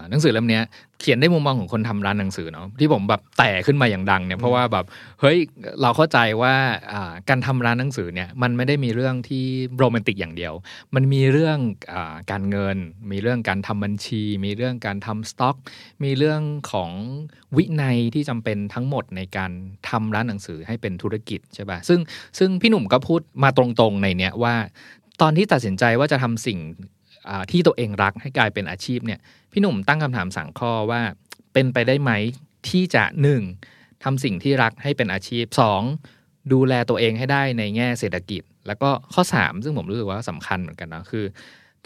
[0.09, 0.63] หนังสือเล่มเนี้ย
[1.03, 4.85] เขียนได้มุมมองของคนทำร้านหนังสือเนาะที่ผมแบบแตกขึ้นมาอย่างดังเนี่ยเพราะว่าแบบ
[5.21, 5.37] เฮ้ย
[5.81, 6.55] เราเข้าใจว่า
[6.93, 9.45] อ่าการทำร้านหนังสือเนี่ยมันไม่ได้มีเรื่องที่
[9.77, 10.53] โรแมนติกอย่างเดียว
[10.95, 11.57] มันมีเรื่อง
[11.93, 12.77] อาการเงิน
[13.11, 15.55] มีเรื่องการทำบัญชี มีเรื่องการทำสต็อก
[16.03, 16.41] มีเรื่อง
[16.71, 16.91] ของ
[17.57, 19.51] วินัยที่จำเป็นทั้งหมดในการ
[19.89, 21.99] ทำร้านหนังสือให้เป็นธุรกิจใช่ปะซึ่ง
[22.39, 24.55] ซึ่งพี่หนุ่มก็พูดมาตรงๆในเนี้ยว่า
[25.21, 27.01] ตอนที่ตัดสินใจว่าจะทำสิ่งอ่า
[27.51, 29.19] ที่ตัวเองรักให้กลายเป็นอาชีพเนี่ย
[29.51, 31.01] พี่หนุ่มตั้งคำถามสั่งข้อว่า
[31.53, 32.11] เป็นไปได้ไหม
[32.69, 33.41] ที่จะหนึ่ง
[34.03, 35.81] ทำสิ่งที่รักให้เป็นอาชีพสอง
[36.53, 41.25] ดูแลตัวเองให้ได้ในแง่เศรษฐกิจ แล้วก็ข้อสามซึ่งผมรู้สึกว่าสำคัญเหมือนกันนะคือ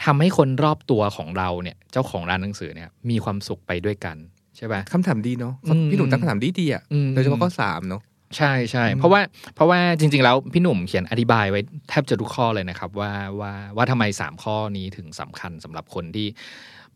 [0.03, 4.17] ทำให้คนรอบตัวของเราเนี่ยเจ้าของร้านหนังสือเนี่ยมีความสุขไปด้วยกัน
[4.58, 8.01] ใช่ป่ะคำถามดีเนาะอืมพี่หนุ่มตั้งคำถามดีดีๆอะอืมโดยเฉพาะข้อสามเนาะ
[8.36, 9.22] ใช่ใช่เพราะว่า
[9.55, 16.27] เพราะว่าจริง ๆ แล้วพี่หนุ่มเขียนอธิบายไว้แทบจะทุกข้อเลยนะครับ ว่าว่าว่าทำไมสามข้อนี้ถึงสำคัญสำหรับคนที่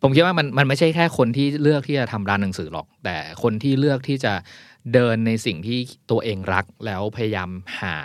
[0.01, 4.33] ผมคิดว่ามันมันไม่ใช่แค่คนที่เลือกที่จะทำร้านหนังสือหรอก แต่คนที่เลือกที่จะ
[4.93, 5.79] เดินในสิ่งที่
[6.11, 7.49] ตัวเองรักแล้วพยายาม
[7.81, 7.97] หา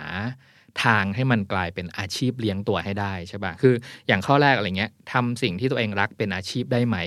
[0.83, 3.73] ทางให้มันกลายเป็นอาชีพเลี้ยงตัวให้ได้ใช่ปะคือ
[4.07, 6.97] อย่างข้อแรกอะไรเงี้ยทำสิ่งที่ตัวเองรักเป็นอาชีพได้ไหม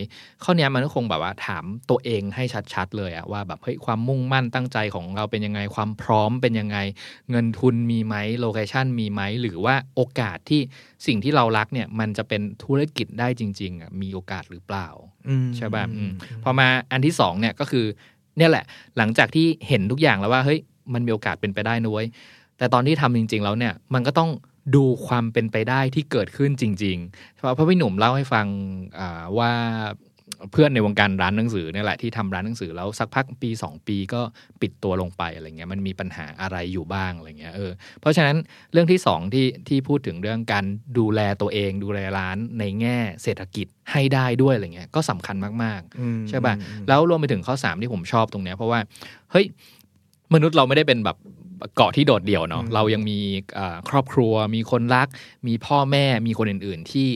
[0.44, 6.78] ข้อเนี้ยมันก็คงแบบว่าถามตัวเองให้ชัดๆ เลยอะว่าแบบเฮ้ยความมุ่งมั่นตั้งใจของเราเป็นยังไงความพร้อมเป็นยังไง
[7.30, 10.60] เงินทุนมีไหมโลเคชันมีไหมหรือว่าโอกาสที่
[11.06, 14.88] สิ่งที่เรารักเนี่ยมันจะเป็นธุรกิจได้จริงๆอะมีโอกาสหรือเปล่า
[15.28, 16.12] อืมใช่ป่ะอืม
[16.42, 17.86] พอมาอันที่สองเนี่ยก็คือ
[18.38, 18.64] เนี่ยแหละ
[18.96, 20.60] หลังจากที่เห็นทุกอย่างแล้วว่าเฮ้ย
[20.94, 22.08] มันมีโอกาสเป็นไปได้นะเว้ย
[22.60, 24.30] แต่ตอนที่ทำจริง ๆ แล้วเนี่ยมันก็ต้อง
[24.76, 28.46] ดูความเป็นไปได้ที่เกิดขึ้นจริงๆเพราะเพราะพี่หนุ่มเล่าให้ฟัง
[28.98, 29.52] อ่าว่า
[30.52, 34.20] เพื่อนในวงการร้านหนังสือเนี่ยแหละที่ทำร้านหนังสือแล้วสักพักปี 2 ปีก็
[34.60, 38.36] ปิดตัวลงไปอะไรเงี้ยมันมีปัญหาอะไรอยู่บ้างอะไรเงี้ยเออเพราะฉะนั้น
[38.72, 40.64] เรื่องที่สองที่ที่พูดถึงเรื่องการ
[40.98, 46.54] ดูแลตัวเอง ดูแลร้านในแง่เศรษฐกิจให้ได้ด้วยอะไรเงี้ยก็สำคัญมากๆอืมใช่ป่ะ
[46.88, 48.80] แล้วรวมไปถึงข้อสามที่ผมชอบตรงเนี้ยเพราะว่า
[49.30, 49.46] เฮ้ย
[50.34, 51.16] มนุษย์เราไม่ได้เป็นแบบ
[51.76, 53.18] เกาะที่โดดเดี่ยวเนาะเรายังมี
[53.58, 55.08] อ่าครอบครัว มีคนรัก
[55.48, 57.08] มีพ่อแม่มีคนอื่น ๆ ที่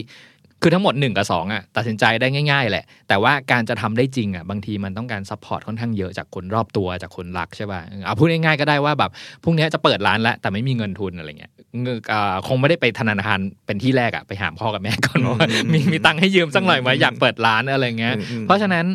[0.65, 9.11] คือทั้งหมด 1 กับ 2อะตัดสินใจได้ง่ายๆ แหละ แต่ว่าการจะทำได้จริงอะบางทีมันต้องการ support ค่อนข้างเยอะจากคนรอบตัวจากคนรักใช่ป่ะเออเอาพูดง่ายๆก็ได้ว่าแบบ
[9.45, 11.53] พรุ่งนี้จะเปิดร้านแล้วแต่ไม่มีเงินทุนอะไรเงี้ย
[11.83, 18.87] เงินอ่าคงไม่ได้ไปธนาคารเป็นที่แรกอะไปหาพ่อกับแม่ก่อนว่ามีมีตังค์ให้ยืมสักหน่อยไหมอยากเปิดร้านอะไรเงี้ยอืมอืมเพราะฉะนั้น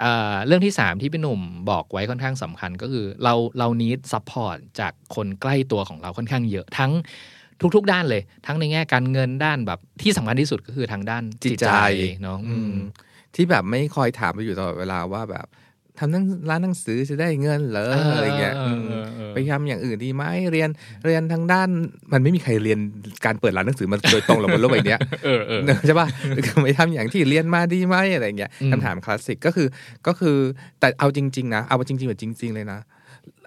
[0.00, 1.40] เอ่อเรื่องที่ 3 ที่พี่หนุ่ม
[1.70, 6.92] บอกไว้ค่อนข้างสำคัญก็คือเราเรา need support จากคนใกล้ตัวของเราค่อนข้างเยอะทั้ง
[7.76, 11.70] ทุก ๆ ด้านเลย ทั้งในแง่การเงินด้านแบบที่สำคัญที่สุดก็คือทางด้านจิตใจ
[12.22, 12.78] เนาะอือืมม
[13.34, 15.46] ที่แบบไม่คอยถามไปอยู่ตลอดเวลาว่าแบบ
[16.00, 20.68] ทำหนังร้านหนังสือจะได้เงินเหรออะไรเงี้ยเออเออมเออไปทำอย่างอื่นดีไหมเรียน
[21.04, 21.68] เรียนทางด้าน
[22.12, 22.78] มันไม่มีใครเรียน
[23.24, 26.08] การเปิดร้านหนังสือมันโดยตรงหรอกบนโลกใบเนี้ยเออเออใช่ป่ะ
[26.64, 29.68] ไปทำอย่างที่เรียนมาดีไหมอะไรเงี้ยอืมคำถามคลาสสิกก็คือ
[30.06, 30.36] ก็คือ
[30.80, 32.80] แต่เอาจริง ๆ นะ เอาจริงๆแบบจริง ๆ เลยนะ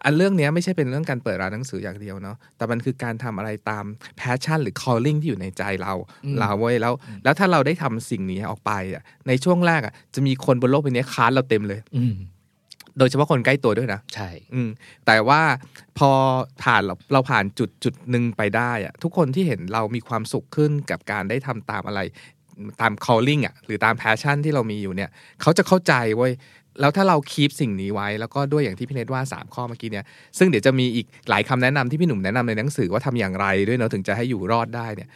[0.03, 3.85] อันเรื่องเนี้ยไม่ใช่เป็นเรื่องการเปิดร้านหนังสืออย่างเดียวเนาะแต่มันคือการทำอะไรตาม
[4.19, 5.93] passion หรือ calling ที่อยู่ในใจเรา
[6.25, 12.15] อืมเราเว้ยแล้ว แล้วถ้าเราได้ทำสิ่งนี้ออกไปอะในช่วงแรกอะจะมีคนบนโลกใบนี้ค้านเราเต็มเลย อืม
[12.97, 14.69] โดยเฉพาะคนใกล้ตัวด้วยนะ ใช่ อืม
[15.05, 15.41] แต่ว่า
[15.97, 16.11] พอ
[16.63, 22.01] ผ่านเราเราผ่านจุดจุดหนึ่งไปได้อะทุกคนที่เห็นเรามีความสุขขึ้นกับการได้ทำตามอะไร
[22.81, 25.09] ตาม calling อะหรือตาม passion ที่เรามีอยู่เนี่ย
[25.41, 26.31] เขาจะเข้าใจเว้ย
[26.79, 30.05] แล้วถ้าเราคีปสิ่งนี้ไว้ แล้วก็ด้วยอย่างที่พี่เนทว่า 3 ข้อเมื่อกี้เนี่ย
[30.37, 35.09] ซึ่งเดี๋ยวจะมีอีกหลายคำแนะนำที่พี่หนุ่มแนะนำในหนังสือว่าทำอย่างไรด้วยเนาะถึงจะให้อยู่รอดได้เนี่ย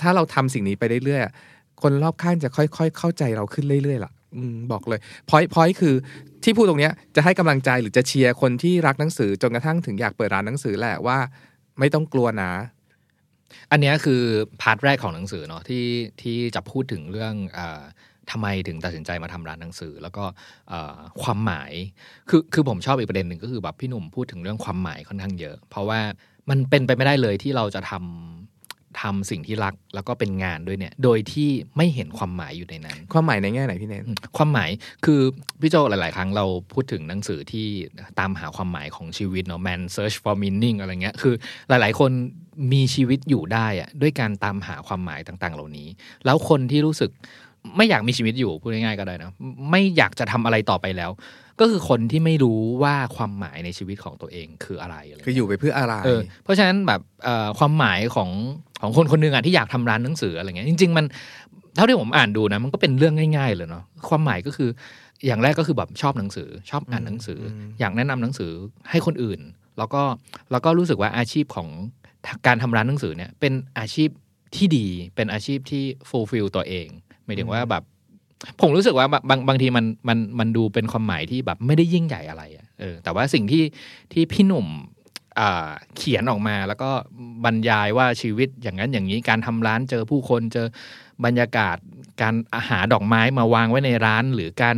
[0.00, 4.38] ถ้าเราทำสิ่งนี้ไปเรื่อยๆคนรอบข้างจะค่อยๆ เข้าใจเราขึ้นเรื่อยๆล่ะอ
[4.72, 5.94] บอกเลยพอยพอยคือ
[6.44, 11.18] ที่พูดตรงเนี้ยจะให้กำลังใจหรือจะเชียร์คนที่รักหนังสือจนกระทั่งถึงอยากเปิดร้านหนังสือแหละว่า
[11.78, 12.52] ไม่ต้องกลัวนะ
[13.70, 14.22] อันเนี้ยคือ
[14.62, 15.86] พาร์ทแรกของหนังสือเนาะที่
[16.22, 17.60] ที่จะพูดถึงเรื่องอ
[18.30, 20.24] ทำไมถึงตัดสินใจมาทำร้านหนังสือ แล้วก็
[20.72, 21.72] อ่าความหมาย
[22.28, 26.00] คือคือผมชอบอีกประเด็นหนึ่งก็คือแบบพี่หนุ่มพูดถึงเรื่องความหมายค่อนข้างเยอะ เพราะว่า
[26.50, 34.02] มันเป็นไปไม่ได้เลยที่เราจะทำทำสิ่งที่รักแล้วก็เป็นงานด้วยเนี่ย โดยที่ไม่เห็นความหมายอยู่ในนั้น ความหมายในแง่ไหนพี่เนท
[34.36, 34.70] ความหมาย
[35.04, 35.20] คือ
[35.60, 37.66] พี่โจหลาย ๆ ครั้งเราพูดถึงหนังสือที่
[38.18, 41.34] ตามหาความหมายของชีวิตเนาะ man search for meaning อะไรเงี้ยคือ
[41.68, 42.10] หลาย ๆ คน
[42.72, 45.88] มีชีวิตอยู่ได้อะด้วยการตามหาความหมายต่าง ๆ เหล่านี้
[46.24, 47.10] แล้วคนที่รู้สึก
[47.76, 49.30] ไม่อยากมีชีวิตอยู่พูดง่ายๆก็ได้นะ
[49.70, 51.10] ไม่อยากจะทำอะไรต่อไปแล้ว
[51.60, 58.30] ก็คือคนที่ไม่รู้ว่าความหมายในชีวิตของตัวเองคืออะไรอะไรเงี้ยคืออยู่ไปเพื่ออะไรเออเพราะฉะนั้นแบบเอ่อความหมายของ
[58.82, 61.04] ของคนคนหนึ่งอะที่อยากทำร้านหนังสืออะไรเงี้ยจริง ๆ มัน
[61.76, 64.70] เท่าที่ผมอ่านดูนะ มันก็เป็นเรื่องง่าย ๆ เลยเนาะความหมายก็คือ
[65.26, 68.50] อย่างแรกก็คือแบบชอบหนังสือ ชอบอ่านหนังสือออยากแนะนำหนังสือ
[68.90, 69.40] ให้คนอื่น
[69.78, 70.02] แล้วก็
[70.50, 71.68] แล้วก็รู้สึกว่าอาชีพของ
[72.46, 74.08] การทำร้านหนังสือเนี่ยเป็นอาชีพ
[74.56, 77.82] ที่ดีเป็นอาชีพที่ fulfill ตัวเองหมายถึงว่าแบบ
[78.60, 83.64] ผมรู้สึกว่าบางบางบางทีมันมันมันดูเป็นความหมายที่แบบไม่ได้ยิ่งใหญ่อะไรอะเออ แต่ว่าสิ่งที่
[84.12, 84.66] ที่พี่หนุ่ม
[85.40, 86.90] อ่าเขียนออกมาแล้วก็
[87.44, 90.66] บรรยายว่าชีวิตอย่างนั้นอย่างนี้การทำร้านเจอผู้คนเจอ
[91.24, 91.76] บรรยากาศ
[92.22, 94.76] การอาหารดอกไม้มาวางไว้ในร้าน หรือการ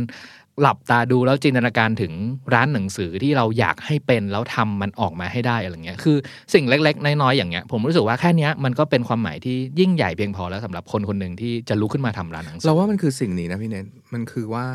[0.61, 2.13] หลับตาดูแล้วจินตนาการถึง
[2.53, 6.17] ร้านหนังสือที่เราอยากให้เป็นแล้วทำมันออกมาให้ได้อะไรเงี้ยคือ
[6.53, 14.65] สิ่งเล็ก ๆ น้อยๆอย่างเงี้ยผมรู้สึกว่าแค่นี้มันก็เป็นความหมายที่ยิ่งใหญ่เพียงพอแล้วสำหรับคนคนหนึ่งที่จะลุกขึ้นมาทำร้านหนังสือเราว่ามันคือสิ่งนี้นะพี่เนทมันคือว่า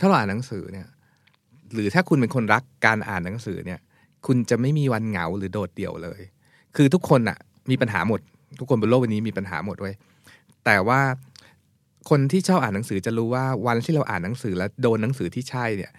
[0.00, 0.86] ถ้าเราอ่านหนังสือเนี่ย
[1.74, 3.78] หรือถ้าคุณเป็นคนรักการอ่านหนังสือเนี่ย
[4.26, 6.20] คุณจะไม่มีวันเหงาหรือโดดเดี่ยวเลย
[6.76, 7.38] คือทุกคนอะ
[7.70, 8.20] มีปัญหาหมด
[8.58, 9.94] ทุกคนบนโลกใบนี้มีปัญหาหมดเว้ย
[10.64, 11.00] แต่ว่า
[12.10, 15.92] คนที่ชอบอ่านหนังสือจะรู้ว่าวันที่เราอ่านหนังสือแล้วโดนหนังสือที่ใช่เนี่ย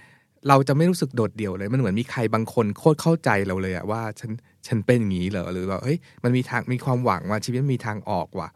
[0.47, 4.31] เราจะไม่รู้สึกโดดเดี่ยวเลย มันเหมือนมีใครบางคนโคตรเข้าใจเราเลยอะว่าฉัน
[4.67, 8.49] ฉันเป็นอย่างนี้เหรอหรือว่าเฮ้ยมันมีทางมีความหวังว่าชีวิตมีทางออกว่ะ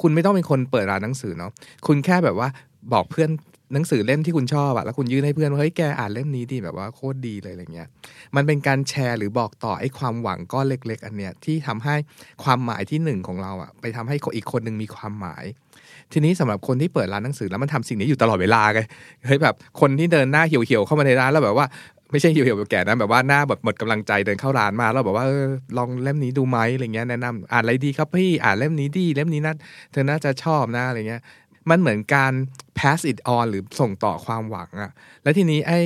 [0.00, 1.50] คุณไม่ต้องเป็นคนเปิดร้านหนังสือเนาะ
[1.86, 2.48] คุณแค่แบบว่า
[2.92, 3.30] บอกเพื่อน
[3.74, 7.88] หนังสือเล่มที่คุณชอบอะแล้วคุณยื่นให้เพื่อนว่าเฮ้ยแกอ่านเล่มนี้ดีแบบว่าโคตรดีเลยอะไรเงี้ย
[8.36, 11.94] มันเป็นการแชร์หรือบอกต่อไอ้ความหวังก้อนเล็ก ๆ อันเนี้ยที่ทำให้
[12.44, 15.44] ความหมายที่หนึ่งของเราอะไปทำให้อีกคนหนึ่งมีความหมาย
[16.12, 18.80] ทีนี้สำหรับคนที่เปิดร้านหนังสือแล้วมันทำสิ่งนี้อยู่ตลอดเวลาไง
[19.26, 21.66] เฮ้ยแบบคนที่เดินหน้าเหี่ยวๆเข้ามาในร้านแล้วแบบว่า
[22.10, 25.48] ไม่ใช่เหี่ยวๆแบบแก่นะแบบว่าหน้าแบบหมดกำลังใจเดินเข้าร้านมาแล้วแบบว่าออ
[25.78, 29.54] ลองเล่มนี้ดูไหมอะไรเงี้ยแนะนำอ่านอะไรดีครับพี่อ่านเล่มนี้ดีเล่มนี้น่า
[29.92, 31.22] เธอน่าจะชอบนะอะไรเงี้ย
[31.70, 32.32] มันเหมือนการ
[32.78, 34.90] pass it on หรือส่งต่อความหวังอะ
[35.22, 35.80] แล้วทีนี้ไอ้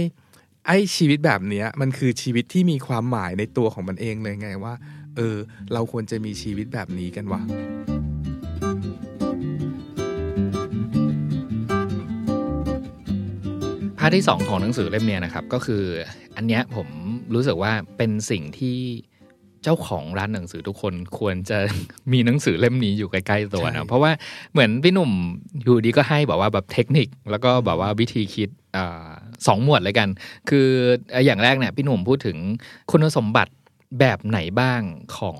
[0.66, 4.74] ไอ้ชีวิตแบบเนี้ยมันคือชีวิตที่มีความหมายในตัวของมันเองเลยไงว่า
[5.16, 5.36] เออ
[5.72, 15.82] เราควรจะมีชีวิตแบบนี้กันวะาร์ทที่สองของหนังสือเล่มเนี้ยนะครับ ก็คือ
[16.36, 16.88] อันเนี้ยผม
[17.34, 18.78] รู้สึกว่าเป็นสิ่งที่
[19.62, 21.58] เจ้าของร้านหนังสือทุกคนควรจะ
[22.12, 24.12] มีหนังสือเล่มนี้อยู่ใกล้ๆตัวใช่นะเพราะว่า
[24.52, 25.10] เหมือนพี่หนุ่ม
[25.64, 29.10] อยู่ดีก็ให้แบบว่าแบบเทคนิค แล้วก็แบบว่าวิธีคิดอา
[29.46, 30.08] สองหมวดเลยกัน
[30.48, 30.66] คือ
[31.26, 32.36] อย่างแรกเนี่ยพี่หนุ่มพูดถึง
[32.90, 33.52] คุณสมบัติ
[34.00, 34.80] แบบไหนบ้าง
[35.18, 35.38] ของ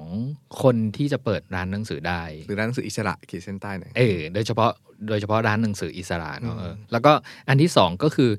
[0.63, 4.71] คนที่จะเปิดร้านหนังสือได้ หรือร้านหนังสืออิสระขีดเส้นใต้หน่อยเออโดยเฉพาะ
[5.09, 7.13] โดยเฉพาะร้านหนังสืออิสระเนอะอืมเออแล้วก็
[7.49, 8.31] อันที่สองก็คือ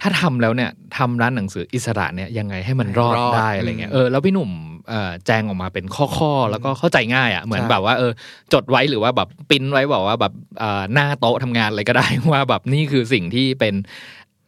[0.00, 4.50] ถ้าทำแล้วเนี่ยทำร้านหนังสืออิสระเนี่ยยังไงให้มันรอดได้อะไรเงี้ยเออแล้วพี่หนุ่ม
[4.88, 8.12] เอ่อแจงออกมาเป็นข้อๆ แล้วก็เข้าใจง่ายอะเหมือนแบบว่าเออ
[8.52, 13.74] จดไว้หรือว่าแบบปริ้นไว้บอกว่าแบบเอ่อหน้าโต๊ะทำงานอะไรก็ได้ว่าแบบนี่คือสิ่งที่เป็น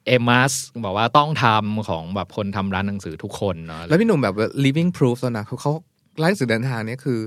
[0.09, 0.53] เอมัส
[0.85, 5.73] บอกว่าต้องทำของแบบคนทำร้านหนังสือทุกคนเนาะแล้วพี่หนุ่มแบบ living proof แล้วนะเขาเขา
[6.21, 7.21] ร้านหนังสือเดินทางเนี้ยคือ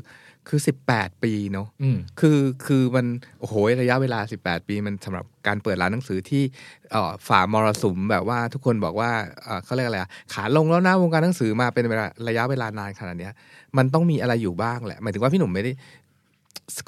[0.49, 3.05] คือสิบแปดปีเนาะอืมคือคือมัน
[3.39, 6.43] โอ้โหระยะเวลา18ปีมันสำหรับการเปิดร้านหนังสือที่
[6.91, 9.11] เอ่อฝ่ามรสุมแบบว่าทุกคนบอกว่า
[9.43, 13.33] เอ่อเขาเรียกอะไรอะขาลงแล้วนะวงการหนังสือมาเป็นเวลาระยะเวลานานขนาดเนี้ย
[13.77, 15.71] มันต้องมีอะไรอยู่บ้างแหละหมายถึงว่าพี่หนุ่มไม่ได้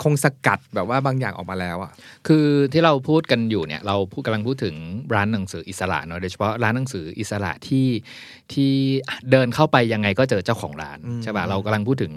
[0.03, 1.91] คงสกัดแบบว่าบางอย่างออกมาแล้วอะ
[2.27, 4.75] คือที่เราพูดกันอยู่เนี่ย เราพูดกำลังพูดถึง
[5.15, 7.87] ร้านหนังสืออิสระเนาะโดยเฉพาะร้านหนังสืออิสระที่
[8.53, 8.71] ที่
[9.31, 12.13] เดินเข้าไปยังไงก็เจอเจ้าของร้านอืมใช่ป่ะเรากำลังพูดถึง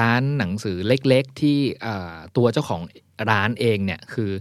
[0.00, 2.80] ร้านหนังสือเล็ก ๆ ที่อ่าตัวเจ้าของ
[3.30, 4.32] ร้านเองเนี่ยคือ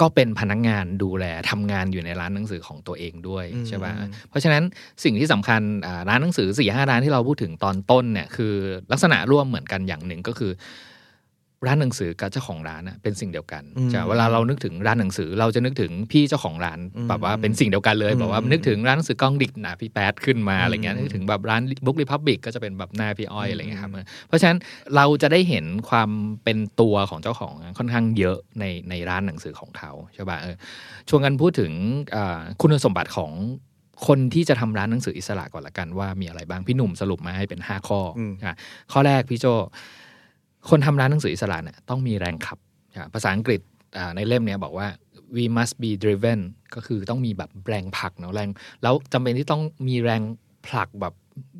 [0.00, 3.92] ก็เป็นพนักงานดูแลทำงานอยู่ในร้านหนังสือของตัวเองด้วยอืมใช่ป่ะ
[4.28, 4.62] เพราะฉะนั้น
[5.04, 8.54] สิ่งที่สำคัญอ่าร้านหนังสือสี่ห้าร้านที่เราพูดถึงตอนต้นเนี่ยคือ
[8.92, 10.52] ลักษณะร่วมเหมือนกันอย่างหนึ่งก็คือ
[11.66, 23.90] ร้านหนังสือกับเจ้าของร้านน่ะเป็นสิ่งเดียวกันอืมจะเวลาเรานึกถึงร้านหนังสือ เราจะนึกถึงพี่เจ้าของร้านอืมแบบว่าเป็นสิ่งเดียวกันเลยอืมแบบว่านึกถึงร้านหนังสือกล้องดิกนะพี่แป๊ดขึ้นมาอะไรเงี้ยอืมนึกถึงแบบร้านบุ๊กรีพับบิกก็จะเป็นแบบหน้าพี่อ้อยอะไรเงี้ยครับ
[24.28, 24.58] เพราะฉะนั้น
[24.96, 26.10] เราจะได้เห็นความ
[26.44, 30.56] เป็นตัวของเจ้าของค่อนข้างเยอะในในร้านหนังสือของเขาใช่ป่ะเออ
[31.08, 31.72] ชวนกันพูดถึง
[32.16, 33.32] อ่าคุณสมบัติของ
[34.06, 38.56] คนที่จะทำร้านหนังสืออิสระก่อนละกันว่ามีอะไรบ้างพี่หนุ่มสรุปมาให้เป็นห้าข้ออมอะ
[38.92, 39.46] ข้อแรกพี่โจ
[40.70, 42.58] คนทำร้านหนังสืออิสระเนี่ยต้องมีแรงขับ
[43.14, 43.60] ภาษาอังกฤษ
[44.16, 44.86] ในเล่มเนี้ยบอกว่า
[45.36, 46.40] we must be driven
[46.74, 48.48] ก็คือต้องมีแบบแรงผลักเนาะแรง
[48.82, 50.22] แล้วจำเป็นที่ต้องมีแรง
[50.66, 51.14] ผลักแบบ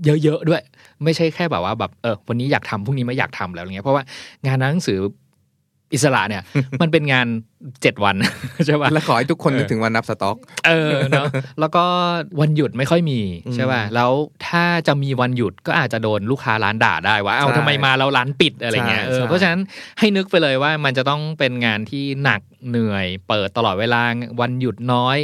[0.04, 0.62] เยอะๆด้วย
[1.04, 4.04] ไม่ใช่แค่แบบว่าแบบเออวันนี้อยากทำพรุ่งนี้ไม่อยากทำแล้วอะไรเงี้ยเพราะว่า
[4.46, 4.98] งานหนังสือ
[5.92, 6.42] อิสระเนี่ย
[6.80, 7.26] มันเป็นงาน
[7.82, 8.16] เจ็ดวัน
[8.66, 11.26] ใช่ป่ะแล้วขอให้ทุกคนนึกถึงวันนับสต็อก เออเนาะ
[11.60, 11.84] แล้วก็
[12.40, 13.20] วันหยุดไม่ค่อยมี
[13.54, 14.10] ใช่ป่ะแล้ว
[14.48, 19.60] ถ้าจะมีวันหยุดก็อาจจะโดนลูกค้าร้านด่าได้ว่า เอ้าใช่ทำไมมาแล้วร้านปิดอะไรเงี้ยใช่เออใช่เพราะฉะนั้น
[19.98, 24.02] ให้นึกไปเลยว่ามันจะต้องเป็นงานที่หนักเหนื่อย เปิดตลอดเวลา
[24.40, 25.18] วันหยุดน้อย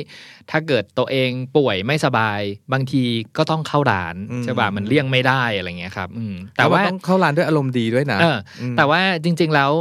[0.51, 2.41] ถ้าเกิดตัวเองป่วยไม่สบาย
[2.73, 3.03] บางที
[3.37, 8.39] ก็ต้องเข้าร้านใช่ป่ะมันเลี่ยงไม่ได้อะไรเงี้ยครับอืมแต่แต่ว่าว่าต้องเข้าร้านด้วยอารมณ์ดีด้วยนะเออ
[8.73, 9.73] มแต่ว่าจริง ๆแล้ว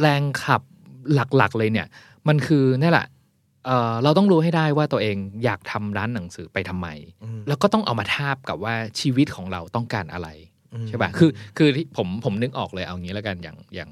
[0.00, 0.62] แรงขับ
[1.14, 1.86] หลักๆเลยเนี่ย
[2.28, 3.06] มันคือนี่แหละ
[3.66, 6.88] เออเราต้องรู้ให้ได้ว่าตัวเองอยากทำร้านหนังสือไปทำไม
[7.24, 10.28] อืมแล้วก็ต้องเอามาทาบกับว่าชีวิตของเราต้องการอะไร
[10.74, 13.90] อืมใช่ป่ะคือคือที่ผมผมนึกออกเลยเอางี้แล้วกันอย่างอย่าง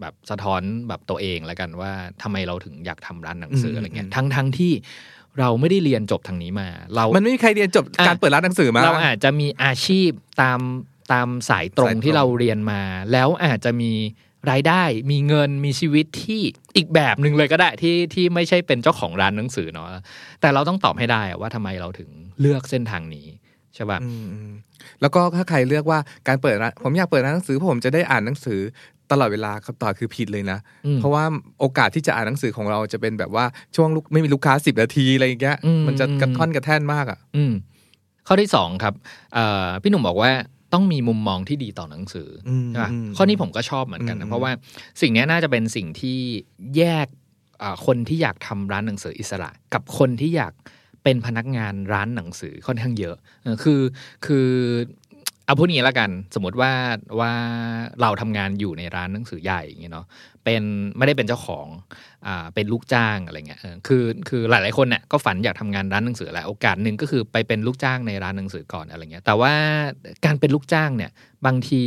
[0.00, 4.72] แบบสะท้อนแบบตัวเองแล้วกันว่าทำไมเราถึงอยากทำร้านหนังสืออะไรเงี้ยทั้งทั้งที่
[5.38, 10.10] เราไม่ได้เรียนจบทางนี้มา เรามันไม่มีใครเรียนจบอะการเปิดร้านหนังสือมา เราอาจจะมีอาชีพ
[10.42, 10.60] ตาม
[11.12, 12.80] ตามสายตรงสายตรงที่เราเรียนมา
[13.12, 13.92] แล้วอาจจะมี
[14.50, 16.40] รายได้มีเงินมีชีวิตที่
[16.76, 19.88] อีกแบบหนึ่งเลยก็ได้ที่ที่ไม่ใช่เป็นเจ้าของร้านหนังสือเนาะ
[20.40, 23.26] แต่เราต้องตอบให้ได้อะว่าทำไมเราถึงเลือกเส้นทางนี้
[23.74, 24.52] ใช่ป่ะอืมอืม
[25.00, 28.60] แล้วก็ถ้าใครเลือกว่าการเปิดร้านผมอยากเปิดร้านหนังสือเพราะผมจะได้อ่านหนังสือ
[29.10, 31.24] ตลอดเวลาคำตอบคือผิดเลยนะอืมเพราะว่า
[31.60, 33.44] โอกาสที่จะอ่านหนังสือของเราจะเป็นแบบว่า
[33.76, 37.52] ช่วงลูกไม่มีลูกค้าสิบนาทีอะไรอย่างเงี้ยอืมมันจะกระท่อนกระแท่นมากอะอืม
[38.26, 38.94] ข้อที่สองครับ
[39.34, 40.30] เอ่อพี่หนุ่มบอกว่า
[40.72, 44.52] ต้องมีมุมมองที่ดีต่อหนังสือออืมใช่ปะอืมข้อนี้ผมก็ชอบเหมือนกันอืนะมเพราะว่า
[45.00, 46.18] สิ่งเนี้ยน่าจะเป็นสิ่งที่
[46.76, 47.06] แยก
[47.62, 50.52] อ่าคนที่อยากทำร้านหนังสืออิสระ กับคนที่อยาก
[51.04, 53.80] เป็นพนักงานร้านหนังสือค่อนข้างเยอะเออคือ
[54.26, 54.48] คือ
[55.46, 56.72] เอาพูดอย่างนี้ละกัน สมมติว่า
[57.20, 57.32] ว่า
[58.00, 60.06] เราทำงานอยู่ในร้านหนังสือใหญ่อย่างเงี้ยเนาะ
[60.44, 60.62] เป็น
[60.96, 61.66] ไม่ได้เป็นเจ้าของ
[62.26, 69.54] อ่าเป็นลูกจ้างอะไรเงี้ยเออคือคือหลาย ๆ คนเนี่ยก็ฝันอยากทำงานร้านหนังสือแหละโอกาสหนึ่งก็คือไปเป็นลูกจ้างในร้านหนังสือก่อนอะไรเงี้ยแต่ว่า
[70.24, 71.10] การเป็นลูกจ้างเนี่ย
[71.46, 71.82] บางที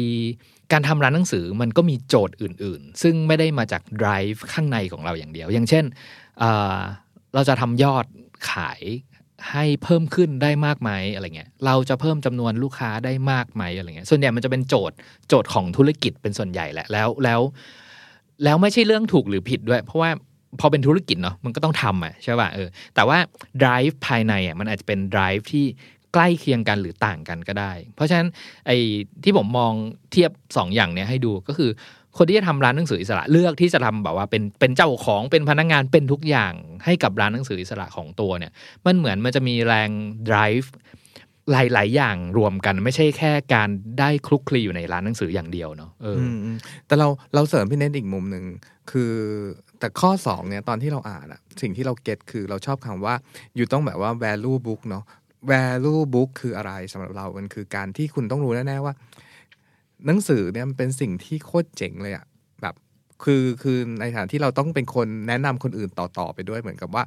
[0.72, 5.86] การทำร้านหนังสือมันก็มีโจทย์อื่น ๆ ซึ่งไม่ได้มาจาก drive ข้างในของเราอย่างเดียว อย่างเช่น
[6.39, 8.06] เเราจะทำยอด
[8.52, 8.82] ขาย
[9.52, 17.41] ให้เพิ่มขึ้นได้มากไหมอะไรเงี้ย เราจะเพิ่มจำนวนลูกค้าได้มากไหมอะไรเงี้ย ส่วนใหญ่มันจะเป็นโจทย์โจทย์ของธุรกิจเป็นส่วนใหญ่แหละ แล้วแล้ว
[18.43, 20.10] แล้วไม่ใช่เรื่องถูกหรือผิดด้วย เพราะว่า
[20.60, 23.17] พอเป็นธุรกิจเนาะมันก็ต้องทำอะใช่ป่ะเออแต่ว่า
[23.62, 25.65] drive ภายในอะมันอาจจะเป็น drive ที่
[26.13, 28.28] ใกล้เคียงกันหรือต่างกันก็ได้ เพราะฉะนั้น
[28.67, 28.78] ไอ้
[29.24, 29.74] ที่ผมมอง
[30.12, 31.69] เทียบสองอย่างเนี้ยให้ดูก็คือ
[32.17, 36.54] คนที่จะทำร้านหนังสืออิสระเลือกที่จะทำแบบว่าเป็นเป็นเจ้าของเป็นพนักงานเป็นทุกอย่าง
[36.86, 38.52] ให้กับร้านหนังสืออิสระของตัวเนี่ย
[38.86, 39.89] มันเหมือนมันจะมีแรง
[40.30, 40.67] drive
[41.52, 46.18] หลาย ๆ อย่างรวมกันไม่ใช่แค่การได้คลุกคลีอยู่ในร้านหนังสืออย่างเดียวเนาะเออ
[46.88, 48.46] แต่เราเราเสริมพี่เน้นอีกมุมหนึ่ง
[48.92, 49.14] คือ
[49.80, 53.16] แต่ข้อสองเนี่ยตอนที่เราอ่านอะสิ่งที่เราเก็ตคือเราชอบคำว่า
[53.56, 55.04] อยู่ต้องแบบว่า value book เนาะ
[55.52, 58.94] value book คืออะไรสำหรับเรามันคือการที่คุณต้องรู้แน่ ๆ ว่า
[60.06, 62.26] หนังสือเนี่ยมันเป็นสิ่งที่โคตรเจ๋งเลยอะ
[63.23, 67.04] คือคือในฐานะที่เราต้องเป็นคนแนะนำคนอื่นต่อๆไปด้วยเหมือนกับว่า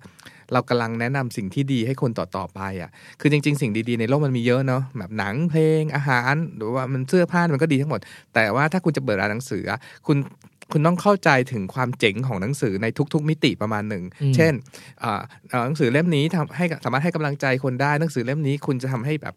[0.52, 2.90] เรากำลังแนะนำสิ่งที่ดีให้คนต่อๆไปอะ
[3.20, 8.00] คือจริง ๆ สิ่งดีๆในโลกมันมีเยอะเนาะแบบหนังเพลงอาหาร หรือว่ามันเสื้อผ้ามันก็ดีทั้งหมด
[8.34, 10.18] แต่ว่าถ้าคุณจะเปิดร้านหนังสืออะคุณ
[10.72, 14.52] คุณต้องเข้าใจถึงความเจ๋งของหนังสือในทุก ๆ มิติประมาณหนึ่งอืมเช่น
[15.02, 19.34] อ่าเอ่อหนังสือเล่มนี้ทำให้สามารถให้กำลังใจคนได้หนังสือเล่มนี้คุณจะทำให้แบบ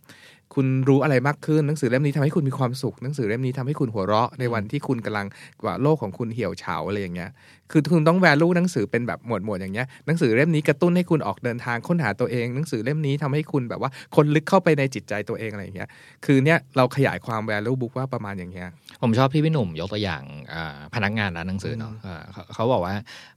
[0.56, 5.28] คุณรู้อะไรมากขึ้นหนังสือเล่มนี้ทำให้คุณมีความสุขหนังสือเล่มนี้ทำให้คุณหัวเราะในวันที่คุณกำลัง
[5.66, 7.30] ว่าโลกของคุณเหี่ยวเฉาอะไรอย่างเงี้ย
[7.72, 15.90] คือคุณต้องแวลูหนังสือเป็นแบบหมวดหมวดอย่างเงี้ยหนังสือเล่มนี้กระตุ้นให้คุณออกเดินทางค้นหาตัวเอง หนังสือเล่มนี้ทำให้คุณแบบว่าคนลึกเข้าไปในจิตใจตัวเองอะไรอย่างเงี้ย
[16.26, 18.68] คือเนี่ยเราขยายความ value book ว่าประมาณอย่างเงี้ย
[19.02, 22.96] ผมชอบที่พี่หนุ่มยกตัวอย่างอ่าพนักงานร้านหนังสือเนาะอ่าเขาเขาบอกว่า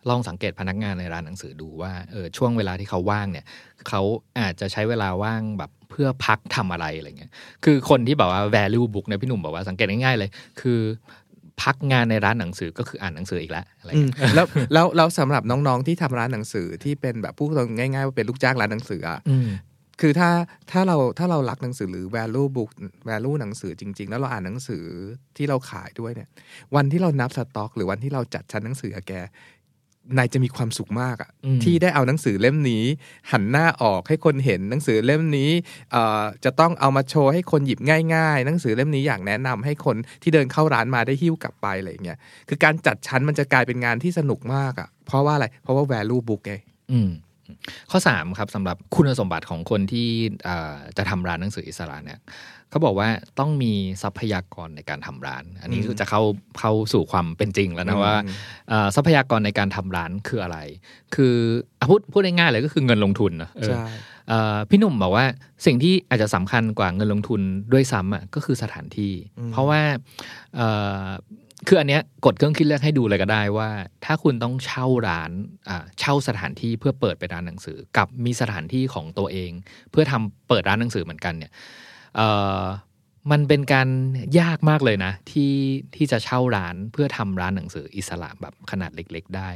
[0.09, 3.45] ลองสังเกตพนักงานในร้านหนังสือดูว่าเออช่วงเวลาที่เขาว่างเนี่ย
[3.89, 4.03] เขา
[4.41, 7.31] อาจจะใช้เวลาว่างแบบ เพื่อพักทำอะไรอะไรเงี้ย
[7.65, 10.31] คือคนที่แบบว่า value book เนี่ยพี่หนุ่มบอกว่าสังเกตง่ายๆเลย
[10.61, 10.81] คือ
[11.63, 19.49] พักงานในร้านหนังสือก็คืออ่านหนังสืออีกแล้วอะไรอืมเงี้ยแล้วแล้วแล้วสำหรับน้องๆที่ทำร้านหนังสือที่เป็นแบบพูดตรงง่ายๆว่าเป็นลูกจ้างร้านหนังสืออะอืม
[20.01, 20.31] คือถ้า
[20.71, 22.71] ถ้าเราถ้าเรารักหนังสือหรือ value book
[23.09, 24.85] value หนังสือจริง ๆ แล้วเราอ่านหนังสือ
[25.37, 26.29] ที่เราขายด้วยเนี่ย
[26.77, 29.13] วันที่เรานับสต็อก หรือวันที่เราจัดชั้นหนังสืออะแก
[30.19, 32.85] นายจะมีความสุขมากอะอืมที่ได้เอาหนังสือเล่มนี้
[33.33, 35.51] หันหน้าออกให้คนเห็นหนังสือเล่มนี้
[35.93, 37.81] เอ่อจะต้องเอามาโชว์ให้คนหยิบ
[38.15, 46.55] ง่ายๆ หนังสือเล่มนี้อยากแนะนำให้คนที่เดินเข้าร้านมาได้หิ้วกลับไปอะไรอย่างเงี้ยคือการจัดชั้นมันจะกลายเป็นงานที่สนุกมากอะเพราะว่าอะไรเพราะว่า value book ไง
[46.93, 47.11] อืม
[47.91, 50.09] ข้อสามครับสำหรับคุณสมบัติของคนที่
[50.45, 52.21] เอ่อจะทำร้านหนังสืออิสระเนี่ย
[52.75, 53.11] เขาบอกว่า
[53.41, 56.23] ต้องมีทรัพยากรในการทำร้าน อันนี้อืมคือจะเข้า
[56.59, 58.35] เข้าสู่ความเป็นจริงแล้วนะว่าอืม
[58.69, 60.59] เอ่อทรัพยากรในการทำร้านคืออะไร
[61.15, 61.35] คือ
[61.81, 63.85] อะพูดพูดง่ายๆเลยก็คือเงินลงทุนนะเออใช่
[64.29, 65.27] เอ่อพี่หนุ่มบอกว่า
[65.67, 67.41] สิ่งที่อาจจะสำคัญกว่าเงินลงทุน
[67.73, 69.81] ด้วยซ้ำอะก็คือสถานที่อืมเพราะว่า
[70.57, 70.69] เอ่
[71.03, 71.05] อ
[71.69, 73.71] คืออันเนี้ยกดเครื่องคิดเลขให้ดูเลยก็ได้ว่า
[74.05, 75.31] ถ้าคุณต้องเช่าร้าน
[75.69, 79.51] อ่าเช่าสถานที่เพื่อเปิดเป็นร้านหนังสือ กับมีสถานที่ของตัวเอง
[79.91, 81.84] เพื่อทำเปิดร้านหนังสือเหมือนกันเนี่ยเอ่อ
[83.31, 83.89] มันเป็นการ
[84.41, 85.53] ยากมากเลยนะ ที่
[85.97, 89.51] ที่จะเช่าร้านเพื่อทำร้านหนังสืออิสระแบบขนาดเล็ก ๆ ได้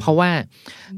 [0.00, 0.30] เพราะว่า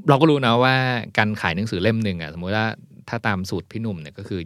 [0.08, 0.74] เราก็รู้นะว่า
[1.18, 2.66] การขายหนังสือเล่มหนึ่งอะสมมติว่า
[3.08, 4.40] ถ้าตามสูตรพี่หนุ่มเนี่ยก็คือ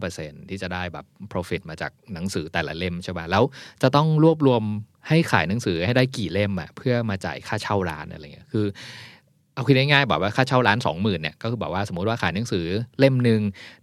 [0.00, 3.44] 25%ที่จะได้แบบ profit มาจากหนังสือแต่ละเล่มใช่ป่ะแล้ว
[3.82, 4.62] จะต้องรวบรวม
[5.08, 8.66] ให้ขายหนังสือให้ได้กี่เล่มอะเพื่อมาจ่ายค่าเช่าร้านอะไรเงี้ยคือ
[9.58, 12.66] เอาคิดง่ายๆบอกว่าค่าเช่าร้านสองหมื่นเนี่ยก็คือบอกว่าสมมติว่าขายหนังสือ
[12.98, 13.40] เล่มหนึ่ง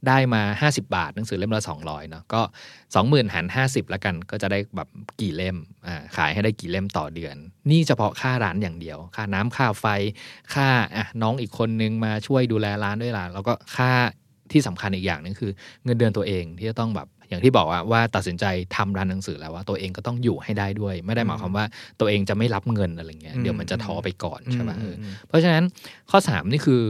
[0.07, 2.41] ได้มา 50 บาท หนังสือเล่มละ200เนาะก็
[2.87, 4.89] 20,000หาร50แล้วกันก็จะได้แบบ
[5.21, 5.57] กี่เล่ม
[5.87, 7.35] อ่าขายให้ได้กี่เล่มต่อเดือน
[7.71, 9.85] นี่เฉพาะค่าร้านอย่างเดียว ค่าน้ำค่าไฟ
[10.53, 13.91] ค่าอะน้องอีกคนนึงมาช่วยดูแลร้านด้วยล่ะแล้วก็ค่า
[14.51, 15.51] ที่สำคัญอีกอย่างนึงคือ
[15.85, 21.65] เงินเดือนตัวเองที่จะต้องแบบ อย่างที่บอกว่าว่าตัดสินใจทำร้านหนังสือแล้วว่าตัวเองก็ต้องอยู่ให้ได้ด้วย ไม่ได้หมายความว่า
[21.99, 25.63] ตัวเองจะไม่รับเงินอะไรเงี้ยอืมเดี๋ยวมันจะท้อไปก่อนใช่ไหมอืมอืมเพราะฉะนั้น
[26.09, 26.81] ข้อสามนี่คือ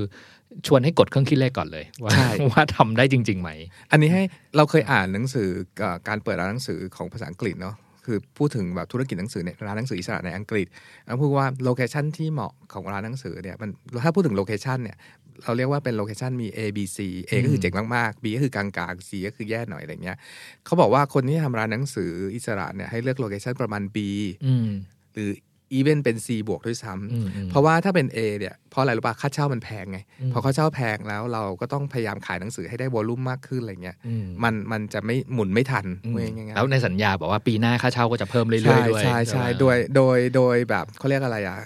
[0.67, 3.50] ชวนให้กดเครื่องคิดเลขก่อนเลย ว่าใช่ว่าทำได้จริงๆไหม
[3.91, 4.24] อันนี้ให้
[4.58, 5.48] เราเคยอ่านหนังสือ
[5.80, 10.67] เอ่อการเปิดร้านหนังสือของภาษาอังกฤษเนาะคือพูดถึงแบบธุรกิจหนังสือในร้านหนังสืออิสระในอังกฤษ
[11.06, 13.69] แล้วพูดว่า location ที่เหมาะของร้านหนังสือเนี่ยมัน
[14.04, 14.98] ถ้าพูดถึง location เนี่ย
[15.43, 16.98] เราเรียกว่าเป็น location มี A B C
[17.30, 20.17] A ก็คือเจ๋งมากๆ B ก็คือกลางๆ C ก็คือแย่หน่อยอะไรเงี้ย
[20.65, 23.98] เขาบอกว่าคนที่ทำร้านหนังสืออิสระเนี่ยให้เลือก location ประมาณ B
[24.45, 24.67] อืม
[25.13, 25.30] หรือ
[25.74, 41.58] อีเวนเป็น C บวกด้วยซ้อืมอืมำเพราะว่าถ้าเป็น A เนี่ยเพราะอะไรรู้ป่ะค่าเช่ามันแพงไงอืมพอค่าเช่าแพงแล้วเราก็ต้องพยายามขายหนังสือให้ได้วอลลุ่มมากขึ้นอะไรเงี้ยอืมมันมันจะไม่หมุนไม่ทันอืมว่าง่ายๆแล้วในสัญญาบอกว่าปีหน้าค่าเช่าก็จะเพิ่มเรื่อยๆใช่ด้วยใช่ใช่ไหมโดยโดยโดยแบบเขาเรียกอะไรอะ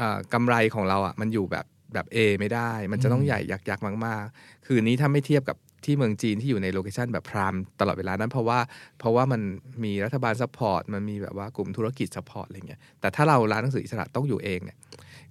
[0.00, 8.58] อ่ากำไรของเราอะมันอยู่แบบ แบบ A ไม่ได้ มันจะต้องใหญ่ยักยักษ์มาก ๆ คือนี้ถ้าไม่เทียบกับที่เมืองจีนที่อยู่ในโลเคชันแบบพรามตลอดเวลานั้นเพราะว่า
[8.98, 9.40] เพราะว่ามัน
[9.84, 14.76] มีรัฐบาล support มันมีแบบว่ากลุ่มธุรกิจ support อะไรเงี้ยแต่ถ้าเราร้านหนังสืออิสระต้องอยู่เองเนี่ย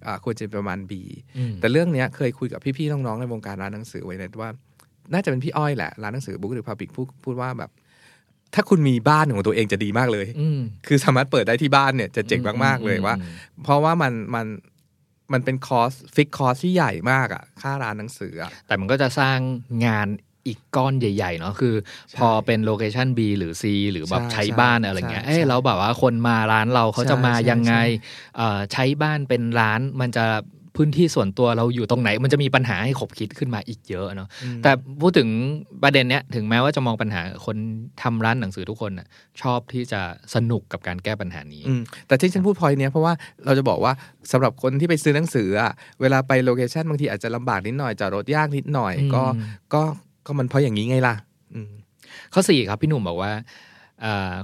[0.06, 0.92] อ่าควรจะเป็นประมาณ B
[1.38, 4.50] อืมแต่เรื่องเนี้ยเคยคุยกับพี่ๆน้องๆในวงการร้านหนังสือไว้นะว่า
[5.12, 7.70] น่าจะเป็นพี่อ้อยแหละร้านหนังสือ Book Re:public พูดพูดว่าแบบ
[8.54, 14.46] ถ้าคุณมีบ้านของตัวเองจะดีมากเลยอืมคือสามารถเปิดได้ที่บ้านเนี่ยจะเจ๋งมากๆเลยว่าอืมเพราะว่ามันมัน
[15.32, 19.38] มันเป็น cost fixed cost ที่ใหญ่มากอะค่าร้านหนังสืออะแต่มันก็จะสร้าง
[19.86, 20.08] งาน
[20.46, 21.74] อีกก้อนใหญ่ๆเนาะคือ
[22.18, 27.84] พอเป็นโลเคชัน B หรือ C หรือแบบใช่ใช้บ้านใช่อะไรเงี้ยใช่เอ้ยใช่แล้วแบบว่าคนมาร้านเราเขาจะใช่มาใช่ยังไงใช่
[28.36, 30.24] เอ่อใช้บ้านเป็นร้านมันจะ
[30.78, 34.28] พื้นที่ส่วนตัวเราอยู่ตรงไหน มันจะมีปัญหาให้ขบคิดขึ้นมาอีกเยอะเนาะ
[34.62, 35.28] แต่พูดถึง
[35.82, 37.56] ประเด็นเนี้ยถึงแม้ว่าจะมองปัญหาคน
[38.02, 39.06] ทำร้านหนังสือทุกคนน่ะ
[39.42, 40.00] ชอบที่จะ
[40.34, 43.12] สนุกกับการแก้ปัญหานี้อืมแต่ที่ฉันพูดพอยเนี้ยเพราะว่า
[43.44, 43.92] เราจะบอกว่า
[44.32, 49.42] สำหรับคนที่ไปซื้อหนังสืออะเวลาไปโลเคชันบางทีอาจจะลำบากนิดหน่อยจอดรถยากนิดหน่อยก็อืม
[49.74, 49.82] ก็
[50.26, 51.14] ก็มันเพราะอย่างนี้ไงล่ะ
[51.54, 51.70] อืม
[52.32, 53.67] ข้อสี่ครับพี่หนุ่มบอกว่าอ่า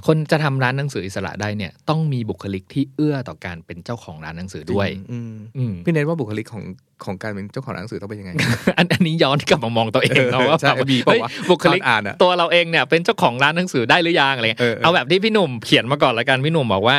[0.07, 6.63] คนจะทำร้านหนังสืออิสระได้เนี่ยต้องมีบุคลิกที่เอื้อต่อการเป็นเจ้าของร้านหนังสือด้วยอืมอืมพี่เนทว่าบุคลิกของ
[7.05, 8.31] ของการเป็นเจ้าของร้านหนังสือต้องเป็นยังไง
[8.77, 16.97] อันอันนี้ย้อนกลับมามองตัวเองเนาะว่าใช่แบบมีเปล่าวะเฮ้ยบุคลิกตอนอ่านอะตัวเราเองเนี่ยเป็นเจ้าของร้านหนังสือได้หรือยังอะไรเงี้ยเออเออเอาแบบที่พี่หนุ่มเขียนมาก่อนละกันพี่หนุ่มบอกว่า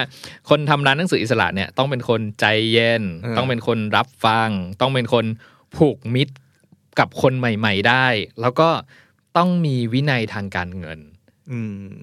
[0.51, 5.25] คนทำร้านหนังสืออิสระเนี่ยต้องเป็นคนใจเย็นเออต้องเป็นคนรับฟัง ต้องเป็นคน
[5.77, 6.35] ผูกมิตร
[6.99, 8.07] กับคนใหม่ ๆ ได้
[8.41, 8.69] แล้วก็
[9.37, 11.16] ต้องมีวินัยทางการเงินอืม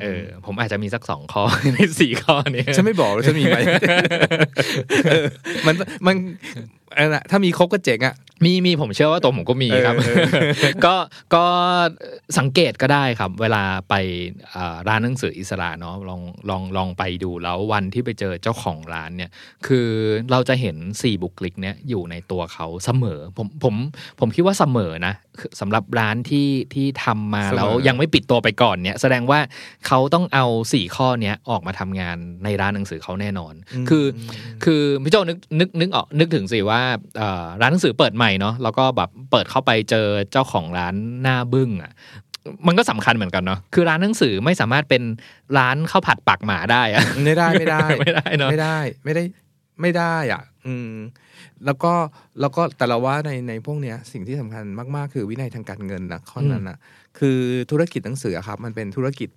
[0.01, 3.59] เออ ผมอาจจะมีสักสองข้อในสี่ข้อนี้ฉันไม่บอกแล้วฉันมีไหม
[5.05, 5.25] เออ
[5.65, 5.75] มัน
[6.07, 6.15] มัน
[6.57, 6.82] เออน่ะ
[7.31, 10.95] ถ้ามีครบก็เจ๋งอะมีมีผมเชื่อว่าตัวผมก็มีครับเออเออก็
[11.35, 11.45] ก็
[12.37, 13.93] สังเกตก็ได้ครับ เวลาไป
[14.55, 19.31] อ่าร้านหนังสืออิสระเนาะลองลองลองไปดูแล้ววันที่ไปเจอเจ้าของร้านเนี่ย
[19.67, 19.87] คือ
[20.31, 23.75] เราจะเห็นสี่บุคลิกเนี่ยอยู่ในตัวเขาเสมอ ผมผม
[24.19, 29.39] ผมคิดว่าเสมอนะคือสำหรับร้านที่ที่ทำมาเสมอแล้วยังไม่ปิดตัวไปก่อนเนี่ย แสดงว่า
[29.87, 33.53] เขาต้องเอาสี่ข้อเนี้ยออกมาทำงานในร้านหนังสือเขาแน่นอน
[33.89, 34.05] คือ
[34.63, 36.82] คือพี่โจนึกนึกนึกออกนึกถึงสิว่าเอ่อ
[37.61, 41.93] ร้านหนังสือเปิดใหม่เนาะแล้วก็แบบเปิดเข้าไปเจอเจ้าของร้านหน้าบึ้งอะ
[42.67, 45.03] มันก็สำคัญเหมือนกันเนาะ คือร้านหนังสือไม่สามารถเป็น
[45.57, 49.23] ร้านข้าวผัดปากหมาได้อะไม่ได้ไม่ได้ไม่ได้เนอะไม่ได้ไม่ได้
[49.81, 50.93] ไม่ได้อะ อืม
[51.65, 51.93] แล้วก็
[52.39, 54.63] แล้วก็แต่เราว่าในในพวกเนี้ย สิ่งที่สำคัญ
[54.95, 56.77] มาก ๆ คือวินัยทางการเงินนะข้อนั้นนะ
[57.19, 57.37] คือ
[57.71, 59.29] ธุรกิจหนังสืออะครับ มันเป็นธุรกิจ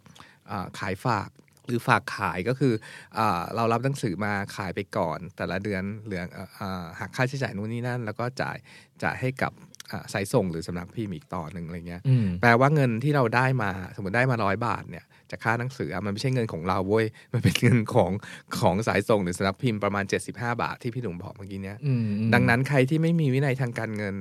[0.50, 1.28] อ่าขายฝาก
[1.68, 2.74] หรือฝากขายก็คือ
[3.18, 8.56] อาเรารับหนังสือมาขายไปก่อน แต่ละเดือนเหลืออ่าอ่าหักค่าใช้จ่ายนู่นนี่นั่น แล้วก็จ่าย
[9.02, 9.52] จ่ายให้กับ
[9.92, 18.10] อ่าสายส่งหรือสำนักพิมพ์อีกต่อหนึ่งอะไรเงี้ยอืมแปลว่าเงินที่เราได้มาสมมติได้มาร้อยบาทเนี่ยจากค่าหนังสืออะมันไม่ใช่เงินของเราเว้ยมันเป็นเงินของ
[18.58, 24.14] ของสายส่งหรือสำนักพิมพ์ประมาณ 75 บาทที่พี่หนุ่มบอกเมื่อกี้เนี้ยอืมดังนั้นใครที่ไม่มีวินัยทางการเงิน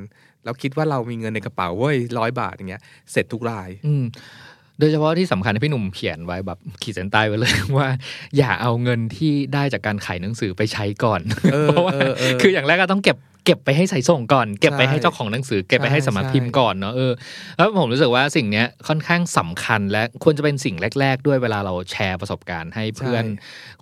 [0.43, 2.81] แล้วคิดว่าเรามีเงินในกระเป๋าเว้ยร้อยบาทอย่างเงี้ย
[3.11, 4.03] เสร็จทุกรายอืม
[4.79, 7.87] โดยเฉพาะที่สำคัญที่พี่หนุ่มเขียนไว้แบบขีดเส้นใต้ไว้เลยว่า
[8.37, 11.21] อย่าเอาเงินที่ได้จากการขายหนังสือไปใช้ก่อน
[11.53, 17.13] เออเพราะว่าเออเออคืออย่างแรกก็ต้องเก็บเก็บไปให้ใส่ส่งก่อน เก็บไปใช่ให้เจ้าของหนังสือ เก็บไปให้ใช่สำนักพิมพ์ใช่ก่อนเนาะเออ
[17.57, 23.23] แล้วผมรู้สึกว่าสิ่งเนี้ยค่อนข้างสำคัญและควรจะเป็นสิ่งแรก ๆ ด้วยเวลาเราแชร์ประสบการณ์ให้เพื่อน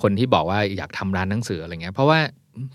[0.01, 2.19] คนที่บอกว่าอยากทำร้านหนังสืออะไรเงี้ยเพราะว่า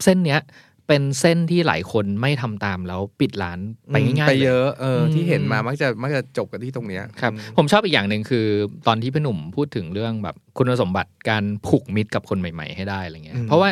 [0.04, 0.40] เส้นเนี้ย
[0.88, 8.46] เป็นเส้นที่หลายคนไม่ทำตามแล้วปิดร้านไปง่ายๆไปเลยเยอะเอออมที่เห็นมามักจะมักจะจบกันที่ตรงเนี้ยครับอืมผมชอบอีกอย่างหนึ่งคือ
[8.87, 13.70] ตอนที่พี่หนุ่มพูดถึงเรื่องแบบคุณสมบัติการผูกมิตรกับคนใหม่ ๆ ให้ได้อะไรเงี้ยอืมเพราะว่า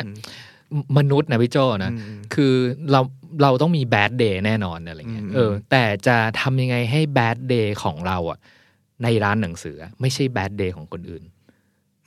[0.98, 2.54] มนุษย์นะพี่โจนะอืมคือ
[2.92, 3.00] เรา
[3.42, 8.38] เราต้องมีแบดเดย์แน่นอนอะไรเงี้ยอืมเออ แต่จะทำยังไงให้แบดเดย์ของเราอะ
[9.02, 11.22] ในร้านหนังสืออะไม่ใช่แบดเดย์ของคนอื่น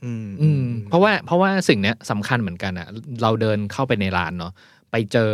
[0.06, 2.88] อืมอืมเพราะว่าเพราะว่าสิ่งเนี้ยสำคัญเหมือนกันอะ
[3.22, 4.54] เราเดินเข้าไปในร้านเนาะ
[4.92, 5.32] ไปเจอ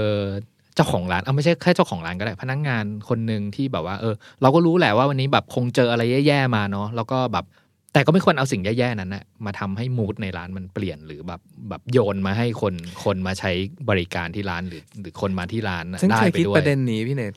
[0.76, 7.46] เจ้าของร้านเอาไม่ใช่แค่เจ้าของร้านก็ได้ พนักงานคนหนึ่งที่แบบว่าเออ เราก็รู้แหละว่าวันนี้แบบคงเจออะไรแย่ๆมาเนาะแล้วก็แบบ
[7.94, 12.73] แต่ก็ไม่ควรเอาสิ่งแย่ๆนั้นนะมาทำให้มูดในร้านมันเปลี่ยนหรือแบบแบบโยนมาให้คน
[13.04, 13.52] คนมาใช้
[13.90, 17.34] บริการที่ร้านหรือ หรือคนมาที่ร้านน่ะฉันได้เคยไปคิดด้วปยระเด็นนี้พี่เนท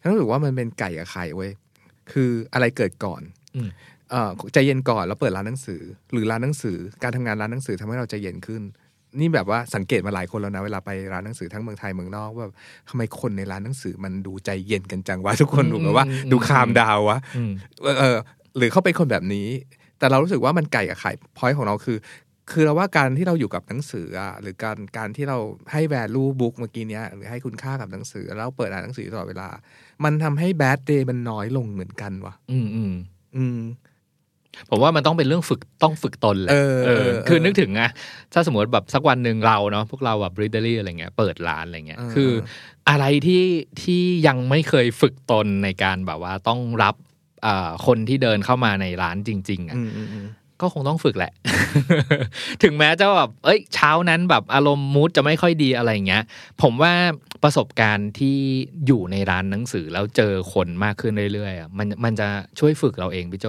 [0.00, 1.50] ฉันรู้สึกว่ามันเป็นไก่กับไข่เว้ย
[2.12, 3.22] คืออะไรเกิดก่อน
[3.56, 3.68] อืม
[4.10, 5.82] เอ่อใจเย็นก่อนแล้วเปิดร้านหนังสือ
[6.12, 8.62] หรือร้านหนังสือ การทำงานร้านหนังสือทำให้เราใจเย็นขึ้น
[9.18, 12.46] นี่แบบว่าสังเกตมาหลายคนแล้วนะ เวลาไปร้านหนังสือทั้งเมืองไทยเมืองนอกว่า
[12.88, 17.52] ทำไมคนในร้านหนังสือมันดูใจเย็นกันจังวะทุกคนดูแบบว่า ดูคามดาววะอืม
[17.82, 18.16] เออเออ
[18.56, 19.48] หรือเขาเป็นคนแบบนี้
[19.98, 21.98] แต่เรารู้สึกว่ามันไก่กับไข่พอยของเราคือ
[22.50, 25.38] คือเราว่าการที่เราอยู่กับหนังสืออะหรือการการที่เรา
[25.72, 29.48] ให้ value book เมื่อกี้เนี้ยหรือให้คุณค่ากับหนังสือแล้วเปิดอ่านหนังสือตลอดเวลา
[30.04, 32.94] มันทำให้ bad day มันน้อยลงเหมือนกันว่ะอืมอืม
[33.36, 33.58] อืม
[34.70, 37.90] ผมว่ามันต้องเป็นเรื่องฝึกต้องฝึกตนแหละเออเออคือเออนึกถึงอะ
[38.32, 42.30] ถ้าสมมติแบบสักวันหนึ่งเราเนาะพวกเราแบบบริเดอรี่อะไรเงี้ยเปิดร้านอะไรเงี้ยเออคือ
[42.88, 43.44] อะไรที่
[43.82, 46.94] ที่ยังไม่เคยฝึกตนในการแบบว่าต้องรับ
[47.46, 50.26] อ่าคนที่เดินเข้ามาในร้านจริง ๆอะอืมอืมอืม
[50.60, 51.32] ก็คงต้องฝึกแหละ
[52.62, 56.22] ถึงแม้จะแบบ เอ้ย เช้านั้นแบบอารมณ์มูดจะไม่ค่อยดีอะไรอย่างเงี้ย
[56.62, 56.92] ผมว่า
[57.42, 58.36] ประสบการณ์ที่
[58.86, 62.28] อยู่ในร้านหนังสือแล้วเจอคนมากขึ้นเรื่อยๆอะมันมันจะ
[62.58, 63.46] ช่วยฝึกเราเองพี่โจ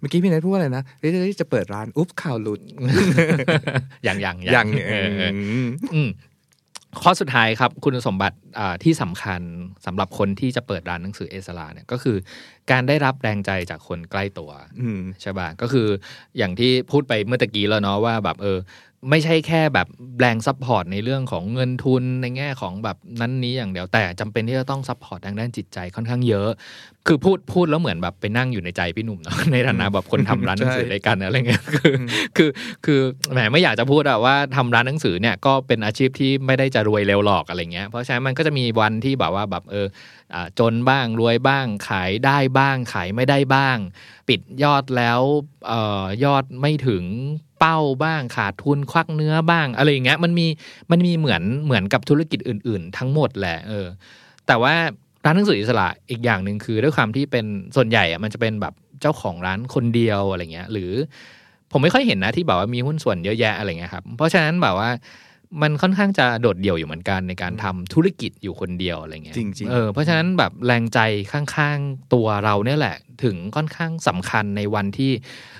[0.00, 2.60] เมื่อกี้พี่เนทพูดว่าอะไรนะเฮ้ยเฮ้ยจะเปิดร้านอุ๊บข่าวหลุด
[4.04, 5.32] อย่างอย่างอย่างเออเออ
[5.66, 6.10] มอืม
[7.02, 9.40] ข้อสุดท้ายครับ คุณสมบัติอ่าที่สำคัญ
[9.86, 12.16] สำหรับคนที่จะเปิดร้านหนังสืออิสระเนี่ยก็คือ
[12.70, 15.88] การได้รับแรงใจจากคนใกล้ตัวอืมใช่ป่ะก็คือ
[16.38, 18.58] อย่างที่พูดไปเมื่อตะกี้แล้วเนาะว่าแบบเออ
[19.10, 19.86] ไม่ใช่แค่แบบ
[20.20, 26.48] แรง support ในเรื่องของเงินทุนในแง่ของแบบนั้นนี้อย่างเดียวแต่จำเป็นที่จะต้อง support ทางด้านจิตใจค่อนข้างเยอะ
[27.06, 31.96] คือพูดพูดแล้วเหมือนแบบไปนั่งอยู่ในใจพี่หนุ่มเนาะในฐานะแบบคนทำร้านหนังสือใช่ด้วยกันอะไรเงี้ยคืออ
[32.36, 32.50] คือ
[32.84, 33.00] คือ
[33.32, 39.86] แหมไม่อยากจะพูดอะว่าทำร้านหนังสือเนี่ยก็เป็นอาชีพที่ไม่ได้จะรวยเร็วหรอกอะไรเงี้ยเพราะฉะนั้นมันก็จะมีวันที่แบบว่าแบบเออ
[40.25, 40.25] อ่า
[40.58, 43.76] จนบ้างรวยบ้าง ขายได้บ้าง ขายไม่ได้บ้าง
[44.28, 45.20] ปิดยอดแล้ว
[45.70, 45.72] อ
[46.02, 47.04] อยอดไม่ถึง
[47.58, 50.46] เป้าบ้างขาดทุนควักเนื้อบ้างอะไรอย่างเงี้ยมันมี
[50.90, 53.86] มันมีเหมือนเหมือนกับธุรกิจอื่น ๆ ทั้งหมดแหละเออ
[54.46, 54.74] แต่ว่า
[55.24, 57.46] ร้านหนังสืออิสระอีกอย่างหนึ่งคือด้วยความที่เป็น
[57.76, 60.92] ส่วนใหญ่อะมันจะเป็นแบบเจ้าของร้านคนเดียวอะไรเงี้ย หรือ
[61.72, 64.90] ผมไม่ค่อยเห็นนะที่แบบว่ามีหุ้นส่วนเยอะแยะอะไรเงี้ยครับเพราะฉะนั้นแบบว่า
[65.62, 70.98] มันค่อนข้างจะโดดเดี่ยวอยู่เหมือนกันในการทำธุรกิจอยู่คนเดียวอะไรเงี้ยจริงๆเออเพราะฉะนั้นแบบแรงใจ
[71.32, 75.12] ข้างๆตัวเราเนี่ยแหละ ถึงค่อนข้างสำคัญในวันที่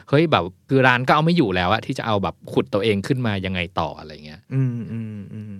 [0.09, 5.53] เฮ้ยแบบคือร้านก็เอาไม่อยู่แล้วอะที่จะเอาแบบขุดตัวเองขึ้นมายังไงต่ออะไรเงี้ย อืมอืมอืม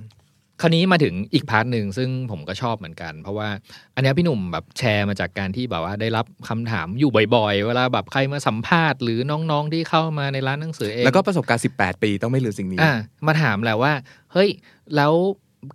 [0.61, 3.49] คราวนี้มาถึงอีกพาร์ทหนึ่งซึ่งผมก็ชอบเหมือนกัน เพราะว่า
[3.95, 12.95] อันเนี้ยพี่หนุ่มแบบแชร์มาจากการที่แบบว่าได้รับคำถามอยู่บ่อย ๆ เวลาแบบใครมาสัมภาษณ์หรือน้องๆที่เข้ามาในร้านหนังสือเองแล้วก็ประสบการณ์ 18 ปีต้องไม่ลืมสิ่งนี้อ่า
[13.27, 13.93] มาถามแหละว่า
[14.33, 14.51] เฮ้ย
[14.97, 15.13] แล้ว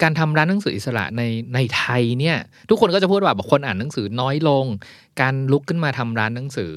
[0.04, 1.22] การทำร้านหนังสืออิสระใน
[1.56, 2.38] ในไทยเนี่ย
[2.70, 4.66] ทุกคนก็จะพูดว่าแบบคนอ่านหนังสือน้อยลง
[5.22, 6.74] การลุกขึ้นมาทำร้านหนังสือ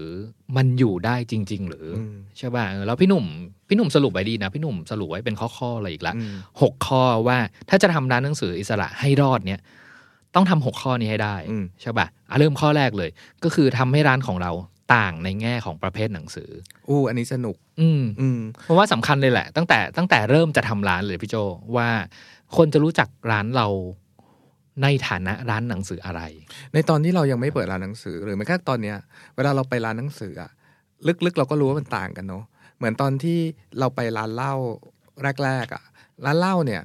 [0.56, 3.24] มันอยู่ได้จริง ๆ หรืออมใช่ป่ะเออแล้วพี่หนุ่ม
[3.68, 7.38] พี่หนุ่มสรุปไว้ดีนะ พี่หนุ่มสรุปไว้เป็นข้อๆอะไรอีกละอืมหกข้อว่า
[7.70, 9.60] ถ้าจะทำร้านหนังสืออิสระให้รอดเนี่ย
[10.34, 13.10] ต้องทำหกข้อนี้ให้ได้อืมใช่ป่ะอะเริ่มข้อแรกเลย
[13.44, 14.52] ก็คือทำให้ร้านของเรา
[14.94, 16.50] ต่างในแง่ของประเภทหนังสือ
[16.88, 21.36] อู้ อันนี้สนุก อืมอืมเพราะว่าสำคัญเลยแหละ ตั้งแต่ตั้งแต่เริ่มจะทำร้านเลยพี่โจ
[21.76, 21.88] ว่า
[22.56, 23.68] คนจะรู้จักร้านเรา
[24.82, 26.22] ในฐานะร้านหนังสืออะไร
[26.74, 28.96] ในตอนที่เรายังไม่เปิดร้านหนังสือหรือแม้กระทั่งตอนเนี้ย
[29.36, 30.50] เวลาเราไปร้านหนังสืออะ
[31.26, 32.44] ลึกๆ เราก็รู้ว่ามันต่างกันเนาะ
[32.78, 33.38] เหมือนตอนที่
[33.78, 34.54] เราไปร้านเหล้า
[35.44, 35.82] แรกๆอะ
[36.24, 36.82] ร้านเหล้าเนี่ย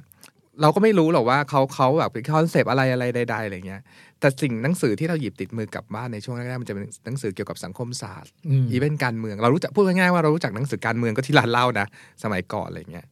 [0.60, 3.82] เราก็ไม่รู้หรอกว่าเขาเขาแบบเป็น concept อะไรอะไรใดๆอะไรเงี้ย
[4.20, 11.86] แต่สิ่งหนังสือที่เราหยิบติดมือกลับบ้านในช่วงแรกๆมันจะเป็นหนังสือเกี่ยวกับสังคมศาสตร์อืมอีเวนต์การเมือง เรารู้จักพูดง่ายๆว่าเรารู้จักหนังสือการเมืองก็ที่ร้านเล่านะ
[12.22, 13.06] สมัยก่อนอะไรเงี้ย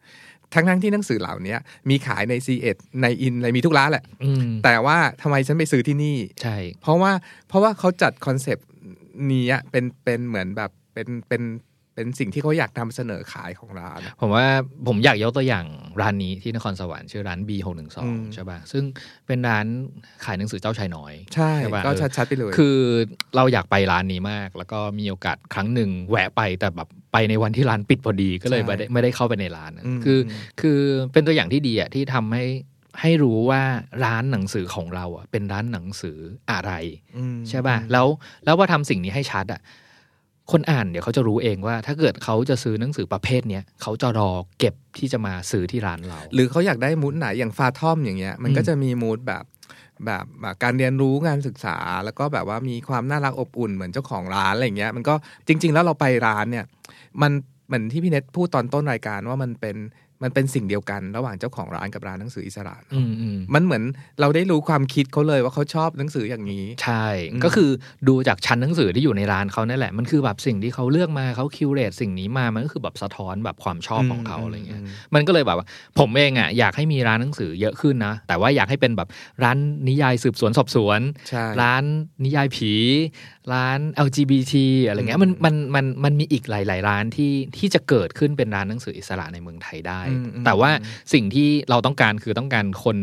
[0.54, 1.56] ทั้งทั้งๆที่หนังสือเหล่านี้
[1.90, 7.12] มีขายใน c ีเอ็ดในอินอะไรมีทุกร้านแหละอืมแต่ว่าทำไมฉันไปซื้อที่นี่ใช่เพราะว่า
[7.48, 8.66] เพราะว่าเขาจัด concept
[9.30, 11.42] นี้อะเป็นเป็นเหมือนแบบเป็นเป็น
[11.98, 14.46] เป็นสิ่งที่เขาอยากนำเสนอขายของร้าน ผมว่า
[14.88, 15.66] ผมอยากยกตัวอย่าง
[16.00, 18.84] ร้านนี้ที่นครสวรรค์ชื่อร้าน B 6 1อืม2ใช่ป่ะซึ่ง
[19.26, 19.66] เป็นร้าน
[20.24, 22.78] ขายหนังสือเจ้าชายน้อยใช่ใช่ปะก็เออชัดๆไปเลย คือ
[23.36, 30.30] เราอยากไปร้านนี้มาก แล้วก็มีโอกาสครั้งหนึ่งแวะไปแต่แบบไปในวันที่ร้านปิดพอดีก็เลยใช่ไม่ได้ไม่ได้เข้าไปในร้านอะอืมคืออม
[30.60, 30.78] คือ
[31.12, 32.44] เป็นตัวอย่างที่ดีอะที่ทำให้
[33.00, 33.62] ให้รู้ว่า
[34.04, 36.18] ร้านหนังสือของเราอะเป็นร้านหนังสือ
[36.50, 36.72] อะไร
[37.18, 38.06] อืมใช่ป่ะแล้ว
[38.44, 39.60] แล้วพอทำสิ่งนี้ให้ชัดอะ
[40.52, 49.44] คนอ่านเดี๋ยวเขาจะรู้เองว่า ถ้าเกิดเขาจะซื้อหนังสือประเภทเนี้ยเขาจะรอเก็บที่จะมาซื้อที่ร้านเรา หรือเขาอยากได้มูดไหนอย่างฟาทอมอย่างเงี้ยมันก็อืมจะมีมูดแบบ
[50.06, 55.14] แบบแบบการเรียนรู้งานศึกษา แล้วก็แบบว่ามีความน่ารักอบอุ่นเหมือนเจ้าของร้านอะไรเงี้ยมันก็
[55.46, 56.64] จริง ๆ แล้วเราไปร้านเนี่ย
[57.22, 57.32] มัน
[57.66, 59.76] เหมือนที่พี่เน็ตพูดตอนต้นรายการว่ามันเป็น
[60.22, 63.82] มันเป็นสิ่งเดียวกันระหว่างเจ้าของร้านกับร้านหนังสืออิสระเนอะอืมอืมมันเหมือน
[64.20, 67.70] เราได้รู้ความคิดเขาเลยว่าเขาชอบหนังสืออย่างนี้ ใช่อืมก็คือ
[68.08, 74.80] ดูจากชั้นหนังสือที่อยู่ในร้านเขานั่นแหละ มันคือแบบสิ่งที่เขาเลือกมาเขาคิวเรตสิ่งนี้มา มันก็คือแบบสะท้อนแบบความชอบของเขาอะไรเงี้ย
[75.14, 75.66] มันก็เลยแบบว่า
[75.98, 79.08] ผมเองอะอยากให้มีร้านหนังสือเยอะขึ้นนะ แต่ว่าอยากให้เป็นแบบ
[79.44, 79.58] ร้าน
[79.88, 81.84] นิยายสืบสวนสอบสวนใช่ร้าน
[82.24, 82.72] นิยายผี
[83.52, 84.54] ร้าน LGBT
[84.86, 90.70] อะไรเงี้ยมันมันมันมันมีอีกหลาย ๆ ร้านที่ที่จะเกิดขึ้นเป็นร้านหนังสืออิสระในเมืองไทยได้อืมอืมแต่ว่า
[91.12, 92.98] สิ่งที่เราต้องการคือต้องการคน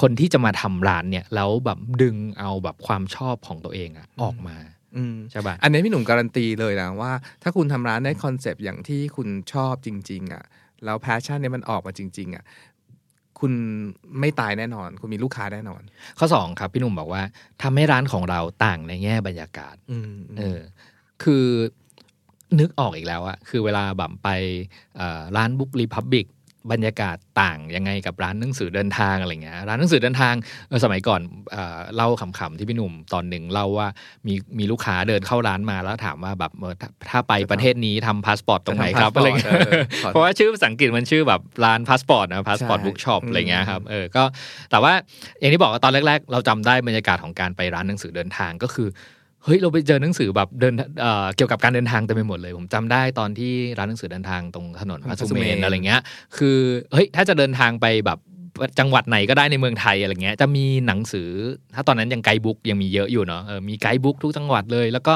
[0.00, 4.56] คนที่จะมาทำร้านเนี่ย แล้วแบบดึงเอาแบบความชอบของตัวเองอะออกมา
[4.96, 7.12] อืมใช่ป่ะอันนี้พี่หนุ่มการันตีเลยนะว่า
[7.42, 10.44] ถ้าคุณทำร้านได้ concept อย่างที่คุณชอบจริง ๆอะ
[10.84, 12.44] แล้ว passion เนี่ยมันออกมาจริง ๆอะ
[13.40, 13.52] คุณ
[14.20, 15.82] ไม่ตายแน่นอน คุณมีลูกค้าแน่นอน
[16.18, 17.22] ข้อสองครับ พี่หนุ่มบอกว่า
[17.62, 20.60] ทำให้ร้านของเราต่างในแง่บรรยากาศอืมเออ
[21.22, 21.44] คือ
[22.60, 24.28] นึกออกอีกแล้วอะคือเวลาแบบไป
[24.96, 26.26] เอ่อร้าน Book Re:public
[26.72, 30.34] บรรยากาศต่างยังไงกับร้านหนังสือเดินทางอะไรเงี้ยร้านหนังสือเดินทาง
[30.68, 31.20] เออสมัยก่อน
[31.52, 33.88] เอ่อเล่าขำๆที่พี่หนุ่มตอนหนึ่งเล่าว่า
[34.26, 44.24] มีมีลูกค้าเดินเข้าร้านมาแล้วถามว่าแบบเออถ้าถ้าไปประเทศนี้ทำพาสปอร์ตตรงไหนครับจะทำอะไรเงี้ย passport เออเพราะว่าชื่อภาษาอังกฤษมันชื่อแบบร้านพาสปอร์ตนะพาสปอร์ตใช่ Bookshop อืมอะไรเงี้ยครับเออก็
[44.70, 44.92] แต่ว่า
[45.40, 48.88] อย่างที่บอกว่าตอนแรก ๆ เราจำได้บรรยากาศของการไปร้านหนังสือเดินทางก็คือ
[49.46, 56.00] เฮ้ยเราไปเจอหนังสือแบบเดินเอ่อเกี่ยวกับการเดินทางเต็มไปหมดเลย ผมจำได้ตอนที่ร้านหนังสือเดินทางตรงถนนพระสุเมรุอะไรเงี้ย
[56.36, 56.58] คือ
[56.92, 58.20] เฮ้ยถ้าจะเดินทางไปแบบ
[58.78, 61.28] จังหวัดไหนก็ได้ในเมืองไทยอะไรเงี้ยจะมีหนังสือ
[61.74, 65.14] ถ้าตอนนั้นยัง guidebook ยังมีเยอะอยู่เนาะมี guidebook ทุกจังหวัดเลย แล้วก็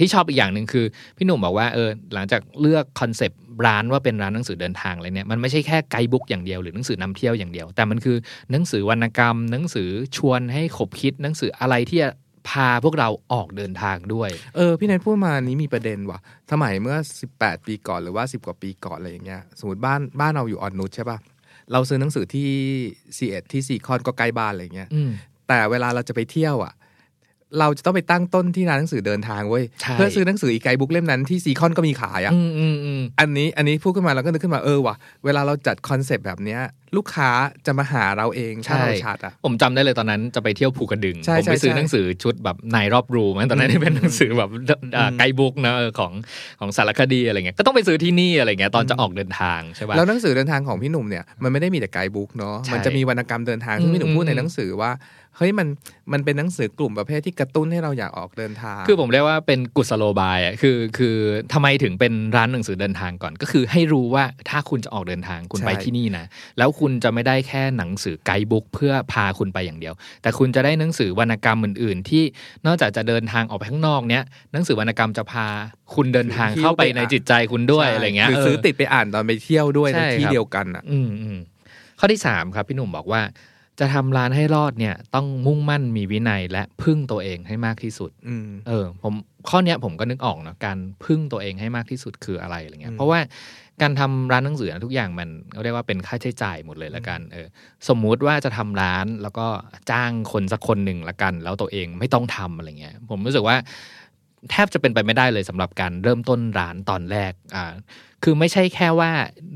[0.00, 0.84] ที่ชอบอีกอย่างหนึ่งคือ
[1.16, 8.16] พี่หนุ่มบอกว่าเออหลังจากเลือก concept ร้านว่าเป็นร้านหนังสือเดินทางอะไรเนี่ยมันไม่ใช่แค่ guidebook อย่างเดียวหรือหนังสือนำเที่ยวอย่างเดียว แต่มันคือ
[8.50, 12.00] หนังสือวรรณกรรม หนังสือชวนให้ขบคิดหนังสืออะไรที่
[12.48, 16.18] พาพวกเราออกเดินทางด้วย เออ พี่เนทพูดมานี้มีประเด็นว่ะ
[16.50, 16.96] สมัยเมื่อ
[17.32, 21.18] 18 ปีก่อนหรือว่า 10 กว่าปีก่อนอะไรอย่างเงี้ยสมมติบ้านบ้านเราอยู่อ่อนนุชใช่ป่ะ
[21.72, 22.48] เราซื้อหนังสือที่
[23.16, 25.10] ซีเอ็ดที่ซีคอนก็ใกล้บ้านอะไรอย่างเงี้ยอืม
[25.48, 26.72] แต่เวลาเราจะไปเที่ยวอะ
[27.58, 34.94] เราจะต้องไปตั้งต้นที่ร้านหนังสือเดินทางเว้ยใช่เพื่อซื้อหนังสืออีก guidebook เล่มนั้นที่ซีคอนก็มีขายอะอืมอืมอืมอันนี้อันนี้พูดขึ้นมาเราก็นึกขึ้นมาเออว่ะ
[35.24, 36.60] เวลาเราจัด concept แบบเนี้ย
[36.96, 37.30] ลูกค้า
[37.66, 44.50] จะมาหาเราเองถ้าเราชัดอะผมจำได้เลยตอนนั้นจะไปเที่ยวภูกระดึงใช่ผมไปใช่ซื้อใช่หนังสือชุดแบบนายรอบรู้มันตอนนั้นที่เป็นหนังสือแบบ
[44.96, 46.12] อ่าอืม guidebook นะเออของ
[46.60, 54.90] ของสารคดีอะไรเงี้ยก็ต้องไปซื้อที่นี่อะไรเงี้ยตอนจะออกเดินทางใช่ป่ะแล้วหนังสือเดินทางของพี่หนุ่มเนี่ยมันไม่ได้มีแต่ไกด์บุ๊กเนาะใช่มันจะมีวรรณกรรมเดินทางซึ่งพี่หนุ่มอืมพูดในอืมหนังสือว่า
[55.36, 55.68] เฮ้ยมัน
[56.12, 61.16] มันเป็นหนังสือกลุ่มประเภทที่กระตุ้นให้เราอยากออกเดินทาง คือผมเรียกว่าเป็นกุศโลบายอะคือคือ
[61.52, 66.24] ทำไมถึงเป็นร้านหนังสือเดินทางก่อน ก็คือให้รู้ว่าถ้าคุณจะออกเดินทางคุณใช่ไปที่นี่นะ
[66.58, 72.24] แล้วคุณจะไม่ได้แค่หนังสือไกด์บุ๊กเพื่อพาคุณไปอย่างเดียว แต่คุณจะได้หนังสือวรรณกรรมอื่น ๆ ที่
[72.66, 74.22] นอกจากจะเดินทางออกไปข้างนอกเนี้ย
[74.52, 75.46] หนังสือวรรณกรรมจะพา
[75.94, 81.38] คุณเดินทางเข้าไปในจิตใจคุณด้วยอะไรเงี้ยหรือเซื้อติดไปอ่านตอนไปเที่ยวด้วยในใช่ที่ครับเดียวกันอะอืมอืม
[81.98, 83.22] ข้อที่สามครับพี่หนุ่มบอกว่า
[83.80, 89.14] จะทำร้านให้รอดเนี่ย ต้องมุ่งมั่นมีวินัยและพึ่งตัวเองให้มากที่สุดอืมเออ ผม
[89.48, 93.20] ข้อเนี้ยผมก็นึกออกเนาะการพึ่งตัวเองให้มากที่สุดคืออะไรอะไรเงี้ยอืมเพราะว่า
[93.82, 95.28] การทำร้านหนังสือทุกอย่างมัน
[95.62, 97.46] เรียกว่าเป็นค่าใช้จ่ายหมดเลยละกัน เออ
[97.88, 99.46] สมมุติว่าจะทำร้านแล้วก็
[99.90, 103.56] จ้างคนสักคนหนึ่งละกัน แล้วตัวเองไม่ต้องทำอะไรเงี้ย ผมรู้สึกว่า
[104.50, 107.64] แทบจะเป็นไปไม่ได้เลยสำหรับการเริ่มต้นร้านตอนแรก อ่า
[108.22, 109.10] คือไม่ใช่แค่ว่า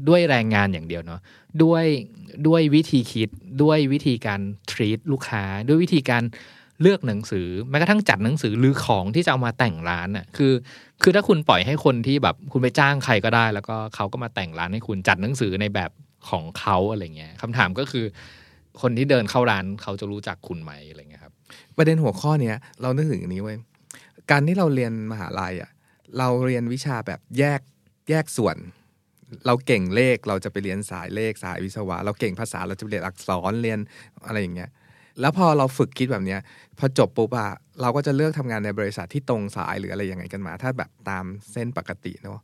[0.08, 1.20] ด้วยแรงงานอย่างเดียวเนาะ
[1.62, 1.84] ด้วย
[2.48, 3.28] ด้วยวิธีคิด
[3.62, 6.22] ด้วยวิธีการ treat ลูกค้า ด้วยวิธีการ
[6.80, 10.52] เลือกหนังสือแม้กระทั่งจัดหนังสือหรือของที่จะเอามาแต่งร้านอะคือ
[11.02, 15.90] คือถ้าคุณปล่อยให้คนที่แบบคุณไปจ้างใครก็ได้ แล้วก็เขาก็มาแต่งร้านให้คุณจัดหนังสือในแบบ
[16.28, 18.04] ของเขาอะไรเงี้ยคำถามก็คือ
[18.80, 21.32] คนที่เดินเข้าร้านเขาจะรู้จักคุณไหมอะไรเงี้ยครับ
[21.76, 23.58] ประเด็นหัวข้อเนี้ยเรานึกถึงอันนี้เว้ย
[24.30, 25.70] การที่เราเรียนมหาลัยอะ
[26.18, 27.60] เราเรียนวิชาแบบแยก
[28.10, 28.56] แยกส่วน
[29.46, 33.78] เราเก่งเลขเราจะไปเรียนสายเลขสายวิศวะ เราเก่งภาษาเราจะไปเรียนอักษรเรียน
[34.26, 34.70] อะไรอย่างเงี้ย
[35.20, 36.40] แล้วพอเราฝึกคิดแบบเนี้ย
[36.78, 42.38] พอจบปุ๊บอะเราก็จะเลือกทำงานในบริษัทที่ตรงสายหรืออะไรยังไงกันมา ถ้าแบบตามเส้นปกติเนาะ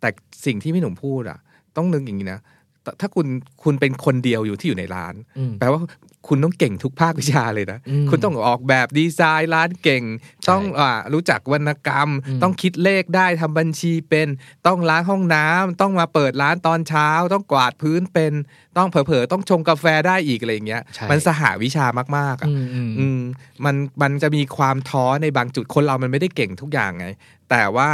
[0.00, 0.08] แต่
[0.46, 1.38] สิ่งที่พี่หนุ่มพูดอะ
[1.76, 2.40] ต้องนึกอย่างนี้นะ
[2.82, 3.26] แต่ถ้าคุณ
[3.62, 5.80] คุณเป็นคนเดียวอยู่ที่อยู่ในร้านอืมแปลว่า
[6.28, 10.02] คุณต้องเก่งทุกภาควิชาเลยนะอืมคุณต้องออกแบบดีไซน์ร้านเก่ง
[10.50, 14.28] ต้องอ่ารู้จักวรรณกรรมอืมต้องคิดเลขได้ทำบัญชีเป็น
[14.66, 18.32] ต้องล้างห้องน้ำต้องมาเปิดร้านตอนเช้า ต้องกวาดพื้นเป็น
[18.76, 23.20] ต้องเผลอๆต้องชงกาแฟได้อีกอะไรอย่างเงี้ยใช่มันสหวิชามากๆอะอืมอืมอืม
[23.64, 27.06] มันมันจะมีความท้อในบางจุดคนเรามันไม่ได้เก่งทุกอย่างไง
[27.50, 27.88] แต่ว่า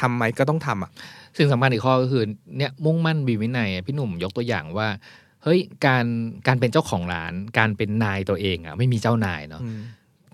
[0.00, 0.90] ทำไหมก็ต้องทำอะ
[1.36, 2.24] สิ่งสำคัญอีกข้อก็คือ
[2.56, 6.04] เนี่ยมุ่งมั่นมีวินัยอะพี่หนุ่มยกตัวอย่างว่าเฮ้ยการ
[6.46, 9.78] การเป็นเจ้าของร้าน การเป็นนายตัวเองอะ ไม่มีเจ้านายเนาะอืม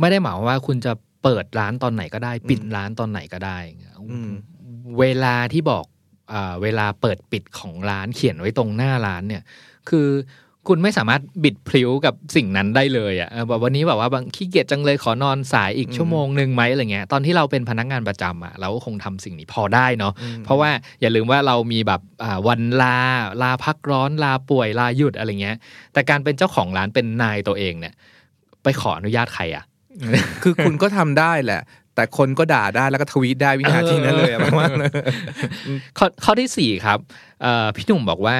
[0.00, 0.92] ไม่ได้หมายความว่าคุณจะ
[1.22, 3.58] เปิดร้านตอนไหนก็ได้ ปิดอืมร้านตอนไหนก็ได้
[4.10, 4.30] อืม
[4.98, 5.84] เวลาที่บอก
[6.32, 9.42] อ่าเวลาเปิดปิดของร้านเขียนไว้ตรงหน้าร้านเนี่ย
[9.88, 10.08] คือ
[10.68, 22.96] คุณไม่สามารถบิดพลิ้วกับสิ่งนั้นได้เลยอะ่ะเออแบบวันนี้แบบว่าบางขี้เกียจจังเลยขอนอนสายอีกอืมชั่วโมงหนึ่งไหมอะไรเงี้ยตอนที่เราเป็นพนักงานประจำอะ่ะเราก็คงทำสิ่งนี้พอได้เนาะอืมเพราะว่าอย่าลืมว่าเรามีแบบอ่าวันลา
[23.42, 25.56] ลาพักร้อนลาป่วยลาหยุดอะไรเงี้ย
[25.92, 27.94] แต่การเป็นเจ้าของร้านเป็นนายตัวเองเนี่ย
[28.62, 29.64] ไปขออนุญาตใครอะ
[30.42, 31.62] คือคุณก็ทำได้แหละ
[31.94, 34.92] แต่คนก็ด่าได้แล้วก็ทวีตได้วินาทีนั้นเลยอะประมาณนั้น
[35.98, 36.98] ข้อข้อที่สี่ครับ
[37.42, 38.36] เอ่อพี่หนุ่มบอกว่า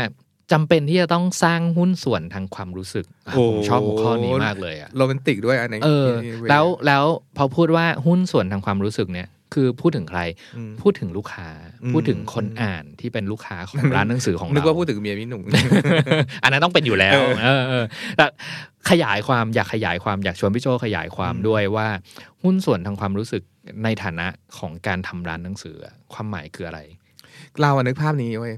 [0.53, 7.05] จำเป็นที่จะต้องสร้างหุ้นส่วนทางความรู้สึกอะโอ้ผมชอบหัวข้อนี้มากเลยอะโรแมนติกด้วยอันนี้เออที่แล้วแล้ว
[7.37, 10.21] พอพูดว่าหุ้นส่วนทางความรู้สึกเนี่ย คือพูดถึงใคร
[10.57, 11.49] อืมพูดถึงลูกค้า
[11.83, 15.43] อืมพูดถึงคนอ่านที่เป็นลูกค้าของร้านหนังสือของนึกเราว่าพูดถึงเมียพี่หนุ่ม
[16.45, 17.85] อันนั้นต้องเป็นอยู่แล้วเออเออเออ
[18.17, 18.27] แต่
[18.91, 21.89] ขยายความอยากขยายความอยากชวนพี่โจขยายความอืมด้วยว่า
[22.43, 23.43] หุ้นส่วนทางความรู้สึก
[23.85, 24.27] ในฐานะ
[24.59, 26.81] ของการทำร้านหนังสืออะความหมายคืออะไร
[27.61, 28.55] เราอะนึกภาพนี้เว้ย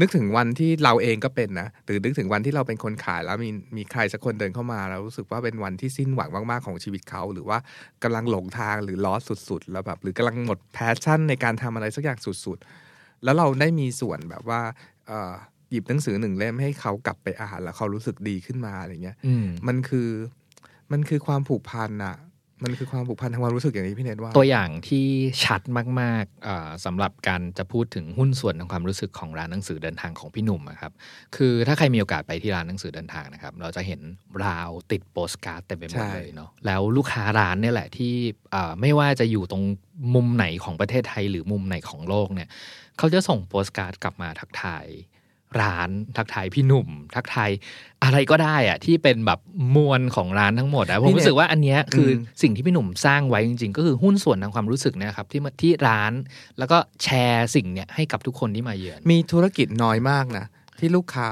[0.00, 7.58] นึกถึงวันที่เราเองก็เป็นนะหรือนึกถึงวันที่เราเป็นคนขายแล้วมีมีใครสักคนเดินเข้ามาแล้วรู้สึกว่าเป็นวันที่สิ้นหวังมากๆของชีวิตเขา หรือว่า
[8.02, 9.14] กำลังหลงทางหรือล้อ
[9.48, 14.60] สุดๆ แล้วแบบ หรือกำลังหมด passion ในการทำอะไรสักอย่างสุดๆ แล้วเราได้มีส่วนแบบว่า
[15.06, 15.32] เอ่อ
[15.70, 20.08] หยิบหนังสือหนึ่งเล่มให้เขากลับไปอ่านแล้วเขารู้สึกดีขึ้นมาอะไรเงี้ยอืมมันคือ
[20.92, 22.16] มันคือความผูกพันอะ
[22.64, 25.06] มันคือความผูกพันทางความรู้สึกอย่างนี้พี่เนทว่า ตัวอย่างที่
[25.44, 25.60] ชัด
[26.00, 30.92] มากๆเอ่อสำหรับการจะพูดถึงหุ้นส่วนทางความรู้สึกของร้านหนังสือเดินทางของพี่หนุ่มอะครับ
[31.36, 34.00] คือถ้าใครมีโอกาสไปที่ร้านหนังสือเดินทางนะครับ เราจะเห็น
[34.44, 38.12] ราวติดโปสการ์ดเต็มไปหมดใช่เลยเนาะแล้วลูกค้าร้านเนี่ยแหละที่
[38.52, 39.64] เอ่อไม่ว่าจะอยู่ตรง
[40.14, 42.48] มุมไหนของประเทศไทยหรือมุมไหนของโลกเนี่ย
[42.98, 44.86] เขาจะส่งโปสการ์ดกลับมาทักทาย
[45.62, 47.50] ร้าน ทักทายพี่หนุ่ม ทักทาย
[48.04, 49.40] อะไรก็ได้อะที่เป็นแบบ
[49.76, 56.12] มวลของร้านทั้งหมดอะผมรู้สึกว่าอันเนี้ยคืออมสิ่งที่พี่หนุ่มสร้างไว้จริง ๆ ก็คือหุ้นส่วนทางความรู้สึกเนี่ยครับที่มาที่ร้าน
[56.58, 60.44] แล้วก็แชร์สิ่งเนี้ยให้กับทุกคนที่มาเยือน มีธุรกิจน้อยมากนะ
[60.78, 61.30] ที่ลูกค้า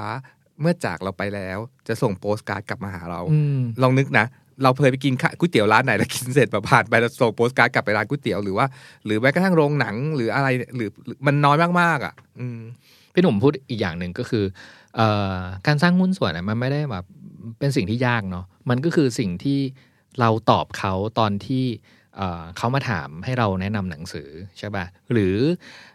[0.61, 4.25] เมื่อจากเราไปแล้ว จะส่งโปสการ์ดกลับมาหาเราอืมลองนึกนะ
[4.63, 8.65] เราเคยไปกินข้าวก๋วยเตี๋ยวร้านไหนแล้วกินเสร็จแบบผ่านไปแล้วส่งโปสการ์ดกลับไปร้านก๋วยเตี๋ยวหรือว่า
[9.05, 12.59] หรือแม้กระทั่งโรงหนังหรืออะไรหรือหรือมันน้อยมากๆอะ อืม
[13.13, 14.45] พี่หนุ่มพูดอีกอย่างหนึ่งก็คือ
[14.99, 15.01] อ
[15.67, 17.05] การสร้างหุ้นส่วนมันไม่ได้แบบ
[17.59, 19.59] เป็นสิ่งที่ยากเนาะมันก็คือสิ่งที่
[20.19, 21.65] เราตอบเขาตอนที่
[22.57, 25.35] เขามาถามให้เราแนะนำหนังสือใช่ป่ะหรือ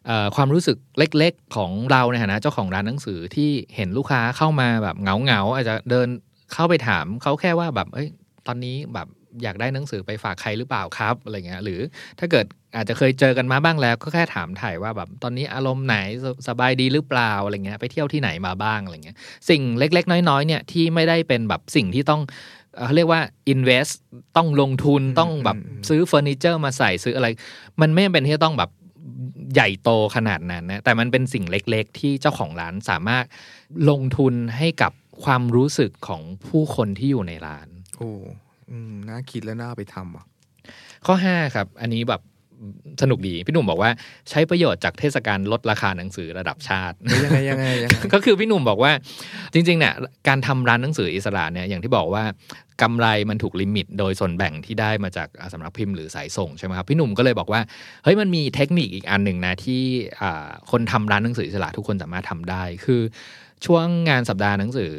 [0.07, 6.09] เออความรู้สึกเล็กๆ ของเราในฐานะเจ้าของร้านหนังสือที่เห็นลูกค้าเข้ามาแบบเหงาๆอาจจะเดิน
[6.53, 8.09] เข้าไปถามเขาแค่ว่าแบบเอ้ย
[8.47, 9.09] ตอนนี้แบบ
[9.43, 11.81] อยากได้หนังสือไปฝากใครหรือเปล่าครับอะไรเงี้ยหรือ
[12.19, 19.17] ถ้าเกิดอาจจะเคยเจอกันมาบ้างแล้ว ก็แค่ถามถ่ายว่าแบบตอนนี้อารมณ์ไหนสสบายดีหรือเปล่าอะไรเงี้ยไปเที่ยวที่ไหนมาบ้างอะไรเงี้ย
[19.49, 22.23] สิ่งเล็ก ๆ น้อยๆเนี่ยที่ไม่ได้เป็นแบบสิ่งที่ต้อง
[22.77, 23.21] เอ่อเขาเรียกว่า
[23.53, 23.93] invest
[24.37, 27.29] ต้องลงทุนต้องแบบอืมซื้อเฟอร์นิเจอร์มาใส่ซื้ออะไร
[27.81, 28.71] มันไม่จำเป็นที่จะต้องแบบ
[29.55, 33.25] ใหญ่โตขนาดนั้นนะแต่มันเป็นสิ่งเล็กๆ ที่เจ้าของร้านสามารถ
[33.91, 34.93] ลงทุนให้กับ
[35.25, 40.25] ความรู้สึกของผู้คนที่อยู่ในร้านโอ้อืมน่าคิดแล้วน่าเอาไปทำอะ
[41.07, 42.23] ข้อ5ครับ อันนี้แบบ
[43.03, 43.91] สนุกดี พี่หนุ่มบอกว่า
[44.31, 48.93] ใช้ประโยชน์จากเทศกาลลดราคาหนังสือระดับชาติยังไงยังไงยังไงก็คือพี่หนุ่มบอกว่า
[49.53, 49.95] จริงๆเนี่ย
[50.29, 52.25] การทำร้านหนังสืออิสระเนี่ยอย่างที่บอกว่า
[52.83, 57.61] กำไรมันถูกลิมิต โดยส่วนแบ่งที่ได้มาจากอ่าสำนักพิมพ์หรือสายส่งใช่ไหมครับพี่หนุ่มก็เลยบอกว่า
[58.05, 59.83] เฮ้ยมันมีเทคนิคอีกอันหนึ่งนะที่
[60.23, 63.01] อ่าคนทำร้านหนังสืออิสระทุกคนสามารถทำได้คือ
[63.67, 64.93] ช่วงงานสัปดาห์หนังสือ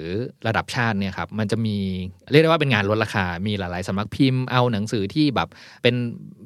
[0.47, 1.77] ระดับชาติเนี่ยครับมันจะมี
[2.31, 5.47] เรียกได้ว่าเป็นงานลดราคา มีหลายๆสำนักพิมพ์เอาหนังสือที่แบบ
[5.83, 5.95] เป็น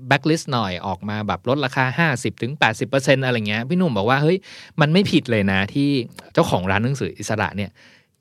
[0.08, 2.08] แบ็คลิสต์หน่อยออกมาแบบลดราคา
[2.62, 4.38] 50-80%อะไรเงี้ยพี่หนุ่มบอกว่าเฮ้ย
[4.82, 5.90] มันไม่ผิดเลยนะที่
[6.34, 7.72] เจ้าของร้านหนังสืออิสระเนี่ย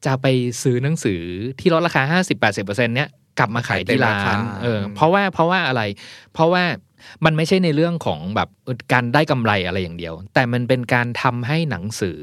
[0.05, 0.27] จะไป
[0.63, 1.21] ซื้อหนังสือ
[1.61, 2.03] ที่ลดราคา
[2.41, 5.83] 50-80%เนี่ยกลับมาขายที่ร้าขายเต็มราคานเออเพราะว่าเพราะว่าอะไร
[6.33, 6.65] เพราะว่า
[7.25, 8.49] มันไม่ใช่ในเรื่องของแบบ
[8.93, 12.21] การได้กำไรอะไรอย่างเดียว แต่มันเป็นการทำให้หนังสือ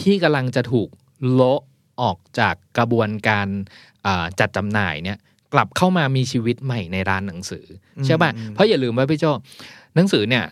[0.00, 0.88] ที่กำลังจะถูก
[1.32, 1.62] โละ
[2.02, 3.48] ออกจากกระบวนการ
[4.40, 5.18] จัดจำหน่ายเนี่ย
[5.52, 7.64] กลับเข้ามามีชีวิตใหม่ในร้านหนังสือ
[8.06, 9.24] ใช่ป่ะอืมเพราะอย่าลืมว่าพี่โจ
[9.94, 10.44] หนังสือเนี่ย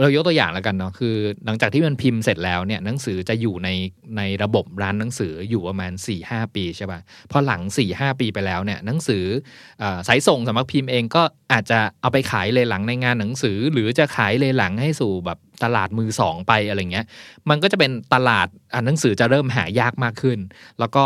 [0.00, 3.68] เรายกตัวอย่างแล้วกันเนาะคือ หลังจากที่มันพิมพ์เสร็จแล้วเนี่ยหนังสือจะอยู่ใน
[4.16, 9.24] ในระบบร้านหนังสืออยู่ประมาณ4ี่หปีใช่ป่ะพอหลัง4ี่หปีไปแล้วเนี่ยหนังสือ
[9.82, 11.22] อสายส่งสำนักพิมพ์เองก็
[11.52, 17.06] อาจจะเอาไปขายเลยหลังในงานหนังสือ หรือจะขายเลยหลังให้สู่แบบ ตลาดมือสองไปอะไรเงี้ย
[17.50, 20.38] มันก็จะเป็นตลาดอ่านหนังสือจะเริ่มหายากมากขึ้น
[20.78, 21.02] แล้วก็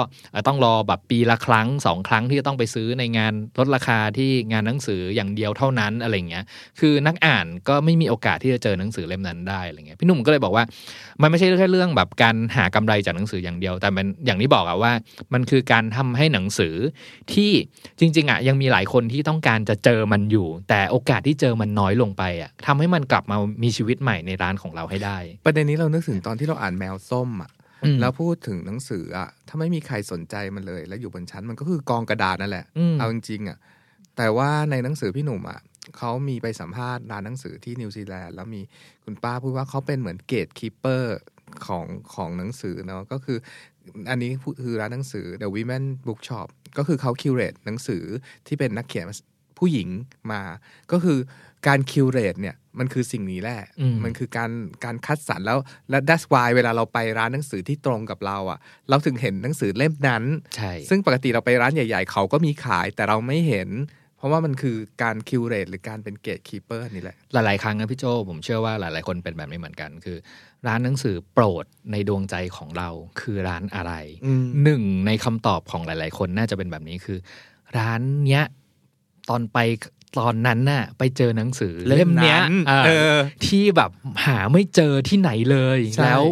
[0.46, 6.44] ต้องรอแบบปีละครั้งสองครั้งที่จะต้องไปซื้อในงานลดราคาที่งานหนังสืออย่างเดียวเท่านั้นอะไรเงี้ย
[6.80, 10.64] คือนักอ่านก็ไม่มีโอกาสที่จะเจอหนังสือเล่มนั้นได้อะไรเงี้ย พี่หนุ่มก็เลยบอกว่า
[11.22, 14.92] มันไม่ใช่แค่เรื่องแบบการหากำไรจากหนังสืออย่างเดียว แต่มันอย่างที่บอกอะว่า
[15.34, 16.74] มันคือการทำให้หนังสือ
[17.32, 17.50] ที่
[17.98, 27.50] จริง ๆอะยังมีหลายคนที่ต้องการจะเจอมันอยู่ แต่โอกาสที่เจอมันน้อยลงไปอะทำให้มันกลับมามีชีวิตใหม่ในร้านของเราให้ได้ ประเด็นนี้เรานึกถึงตอนที่เราอ่านแมวส้มอะ
[27.84, 33.58] อืมแล้วพูดถึงหนังสืออะถ้าไม่มีใครสนใจมันเลย แล้วอยู่บนชั้นมันก็คือกองกระดาษนั่นแหละอืมเอาจริงๆอะ
[34.16, 35.60] แต่ว่าในหนังสือพี่หนุ่มอะ
[35.96, 38.62] เขามีไปสัมภาษณ์ร้านหนังสือที่นิวซีแลนด์แล้วมี
[39.04, 41.18] คุณป้าพูดว่าเขาเป็นเหมือนเกตคีเปอร์
[41.66, 43.38] ของของหนังสือเนาะก็คือ
[44.10, 44.30] อันนี้
[44.62, 48.02] คือร้านหนังสือ The Women Bookshop ก็คือเขาคิวเรตหนังสือ
[48.46, 49.06] ที่เป็นนักเขียน
[49.58, 49.88] ผู้หญิง
[50.32, 50.42] มา
[50.92, 51.18] ก็คือ
[51.68, 54.50] การคิวเรตเนี่ยมันคือสิ่งนี้แหละอืมมันคือการ
[54.84, 55.58] การคัดสรรแล้ว
[55.90, 58.58] และ that's why เวลาเราไปร้านหนังสือที่ตรงกับเราอะ
[58.88, 60.24] เราถึงเห็นหนังสือเล่มนั้น
[60.56, 63.70] ใช่ ซึ่งปกติเราไปร้านใหญ่ ๆ เขาก็มีขายแต่เราไม่เห็น
[64.16, 70.16] เพราะว่ามันคือการคิวเรตหรือการเป็นเกตคีเปอร์นี่แหละ หลาย ๆ ครั้งนะพี่โจผมเชื่อว่าหลาย ๆ คนเป็นแบบนี้เหมือนกัน คือ
[70.66, 72.88] ร้านหนังสือโปรดในดวงใจของเรา
[73.20, 73.92] คือร้านอะไร
[74.26, 77.18] อืมหนึ่งในคำตอบของหลาย ๆ คนน่าจะเป็นแบบนี้คือ
[77.78, 78.44] ร้านเนี้ย
[79.30, 79.58] ตอนไป
[80.18, 83.14] ตอนนั้นน่ะไปเจอหนังสือเล่มเนี้ยนั้นอ่าเออ
[83.46, 83.90] ที่แบบ
[84.26, 86.22] หาไม่เจอที่ไหนเลยใช่แล้ว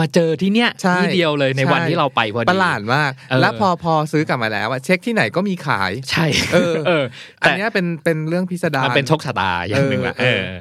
[0.00, 7.04] มาเจอที่เนี้ยใช่ที่เดียวเลยในใช่วันที่เราไปพอดีประหลาดมากเออแล้วพอพอซื้อกลับมาแล้วอะเช็คที่ไหนก็มีขาย ใช่เออเออ
[7.42, 10.52] อันแต่เนี้ยเป็นเป็นเรื่องพิสดารมันเป็นโชคชะตาอย่างหนึ่งละเอเอออ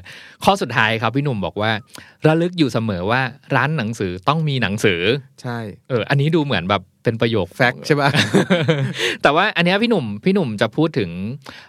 [0.44, 1.72] ข้อสุดท้ายครับพี่หนุ่มบอกว่า
[2.28, 3.22] ระลึกอยู่เสมอว่า
[3.56, 5.02] ร้านหนังสือต้องมีหนังสือ
[5.42, 5.58] ใช่
[5.90, 8.10] เออ อันนี้ดูเหมือนแบบเป็นประโยคแฟกใช่ป่ะ
[9.22, 11.10] แต่ว่าอันเนี้ยพี่หนุ่มพี่หนุ่มจะพูดถึง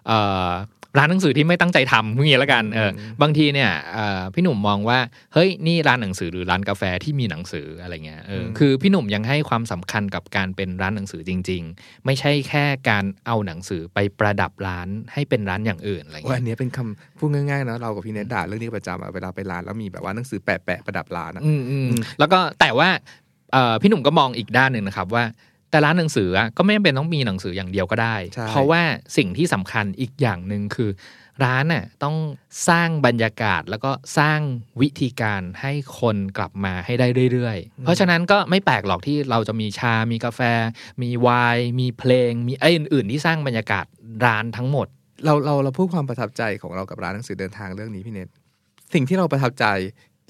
[0.07, 0.51] เอ่อ
[0.99, 2.91] ร้านหนังสือที่ไม่ตั้งใจทำอย่างนี้แล้วกันเออ
[3.23, 4.99] บางทีเนี่ยเอ่อพี่หนุ่มมองว่า
[5.35, 21.89] เฮ้ยนี่ร้านหนังสือหรือร้านกาแฟที่มีหนังสืออะไรเงี้ยเอออมคือพี่หนุ่มยังให้ความสำคัญกับการเป็นร้านหนังสือจริง ๆ ไม่ใช่แค่การเอาหนังสือไปประดับร้านให้เป็นร้านอย่างอื่นอะไรว่าเงี้อัยนเนี้ยเป็นคำพูดง่ายๆนะเรากับพี่เนทด่าเรื่องนี้ประจำอะเวลาไปร้านแล้วมีแบบว่าหนังสือแปะๆประดับร้านอะอืมอืม
[22.19, 22.89] แล้วก็แต่ว่า
[23.53, 25.25] เอ่อพี่หนุ่มก็มองอีกด้านหนึ่งนะครับว่า
[25.73, 28.83] แต่ร้านหนังสืออะก็ไม่จำเป็นต้องมีหนังสืออย่างเดียวก็ได้ใช่เพราะว่า
[29.17, 30.91] สิ่งที่สำคัญอีกอย่างหนึ่งคือ
[31.45, 32.17] ร้านน่ะต้อง
[32.69, 34.41] สร้างบรรยากาศแล้วก็สร้าง
[34.81, 40.41] วิธีการให้คนกลับมาให้ได้เรื่อยๆ เพราะฉะนั้นก็ไม่แปลกหรอกที่เราจะมีชา มีกาแฟ
[41.03, 43.85] มีไวน์มีเพลง มีไอ้อื่น ๆ ที่สร้างบรรยากาศ
[44.27, 44.87] ร้านทั้งหมด
[45.25, 48.29] เราเราเราพูดความประทับใจของเรากับร้านหนังสือเดินทางเรื่องนี้พี่เนท
[48.95, 49.65] สิ่งที่เราประทับใจ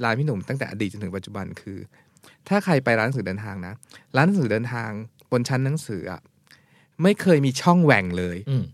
[0.04, 1.78] ร้านพี่หนุ่มตั้งแต่อดีตจนถึงปัจจุบันคือ
[2.48, 3.74] ถ้าใครไปร้านหนังสือเดินทางนะ
[4.16, 4.90] ร้านหนังสือเดินทาง
[5.32, 6.20] บนชั้นหนังสืออะ
[7.02, 8.64] ไม่เคยมีช่องแหว่งเลยอืม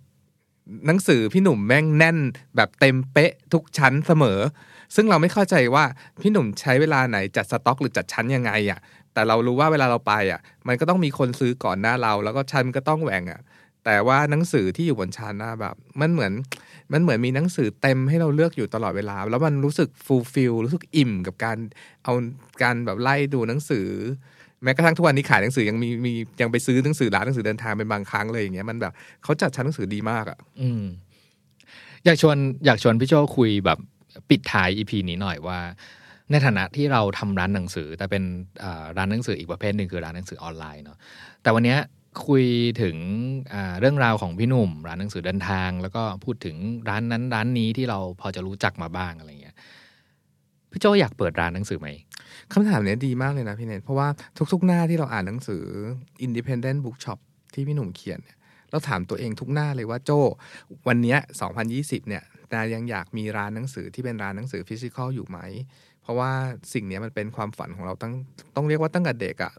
[0.86, 2.18] หนังสือพี่หนุ่มแม่งแน่น
[2.56, 4.38] แบบเต็มเป๊ะทุกชั้นเสมอ
[4.94, 5.84] ซึ่งเราไม่เข้าใจว่า
[6.20, 8.80] พี่หนุ่มใช้เวลาไหนจัดสต็อกหรือจัดชั้นยังไงอะ
[9.12, 13.40] แต่เรารู้ว่าเวลาเราไปอะ มันก็ต้องมีคนซื้อก่อนหน้าเรา แล้วก็ชั้นก็ต้องแหว่งอะ
[13.84, 16.32] แต่ว่าหนังสือที่อยู่บนชั้นน่ะแบบ มันเหมือน
[16.92, 21.58] มันเหมือนมีหนังสือเต็มให้เราเลือกอยู่ตลอดเวลา แล้วมันรู้สึก fulfill รู้สึกอิ่มกับการ
[22.04, 22.12] เอา
[22.62, 23.86] การแบบไล่ดูหนังสือ
[24.64, 28.92] แม้กระทั่งทุกวันนี้ขายหนังสือยังมีมียังไปซื้อหนังสือร้านหนังสือเดินทางเป็นบางครั้งเลยอย่างเงี้ยมันแบบ
[29.22, 30.82] เขาจัดชั้นหนังสือดีมากอะ อืม
[32.04, 32.36] อยากชวน
[32.66, 33.78] อยากชวนพี่โจคุยแบบ
[34.30, 35.58] ปิดท้ายอีพีนี้หน่อยว่า
[36.30, 38.22] ในฐานะที่เราทำร้านหนังสือ แต่เป็น
[38.98, 40.98] ร้านหนังสืออีกประเภทหนึ่งคือร้านหนังสือออนไลน์เนาะ
[41.42, 41.78] แต่วันเนี้ย
[42.26, 42.44] คุย
[42.82, 42.96] ถึง
[43.80, 46.56] เรื่องราวของพี่หนุ่ม ร้านหนังสือเดินทาง แล้วก็พูดถึง
[46.88, 49.56] ร้านนั้นร้านนี้ที่เราพอจะรู้จักมาบ้างอะไรเงี้ย
[50.70, 51.88] พี่โจอยากเปิดร้านหนังสือไหม
[52.52, 54.08] คำถามเนี้ยดีมากเลยนะพี่เนทเพราะว่า
[54.52, 55.64] ทุกๆหน้าที่เราอ่านหนังสือ
[56.26, 57.18] Independent Bookshop
[57.54, 58.36] ที่พี่หนุ่มเขียนเนี่ย
[58.70, 60.10] เราถามตัวเองทุกหน้าเลยว่าโจ
[60.88, 61.18] วันเนี้ย
[61.62, 62.22] 2020 เนี่ย
[62.52, 65.38] นายยังอยากมีร้านหนังสือที่เป็นร้านหนังสือฟิสิกอลอยู่ไหม
[66.02, 66.32] เพราะว่า
[66.72, 68.12] สิ่งเนี้ยมันเป็นความฝันของเราตั้ง
[68.56, 69.52] ต้องเรียกว่าตั้งแต่เด็กอะ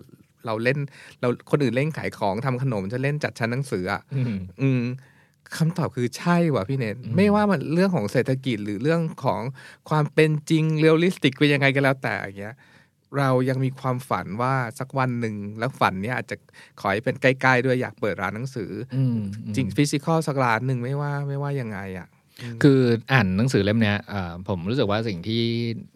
[0.46, 0.78] เราเล่น
[1.22, 4.84] เราคนอื่นเล่นขายของทำขนมจะเล่นจัดชั้นหนังสืออะอืมอืม
[5.58, 9.42] คำตอบคือใช่ว่ะพี่เนทอืมไม่ว่ามันเรื่องของเศรษฐกิจหรือเรื่องของ
[9.90, 12.56] ความเป็นจริง realistic เป็นยังไงก็แล้วแต่อย่างเงี้ย
[13.18, 16.36] เรายังมีความฝันว่าสักวันหนึ่งแล้วฝันเนี้ยอาจจะ
[16.80, 22.08] ขอให้เป็นใกล้ๆด้วยอยากเปิดร้านหนังสืออืมอจริง physical สักร้านหนึ่งไม่ว่าไม่ว่ายังไงอะ
[22.64, 22.80] คือ
[23.12, 25.44] อ่านหนังสือเล่มเนี้ยเอ่อผมรู้สึกว่าสิ่งที่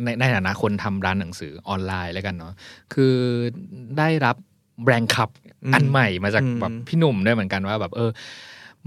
[0.04, 2.54] ในในฐานะคนทำร้านหนังสือออนไลน์แล้วกันเนาะ
[2.94, 3.16] คือ
[3.98, 4.36] ได้รับ
[4.84, 5.30] แบรนด์คับ
[5.64, 8.10] อืมอันใหม่มาจากอืมแบบพี่หนุ่มด้วยเหมือนกันว่าแบบเออ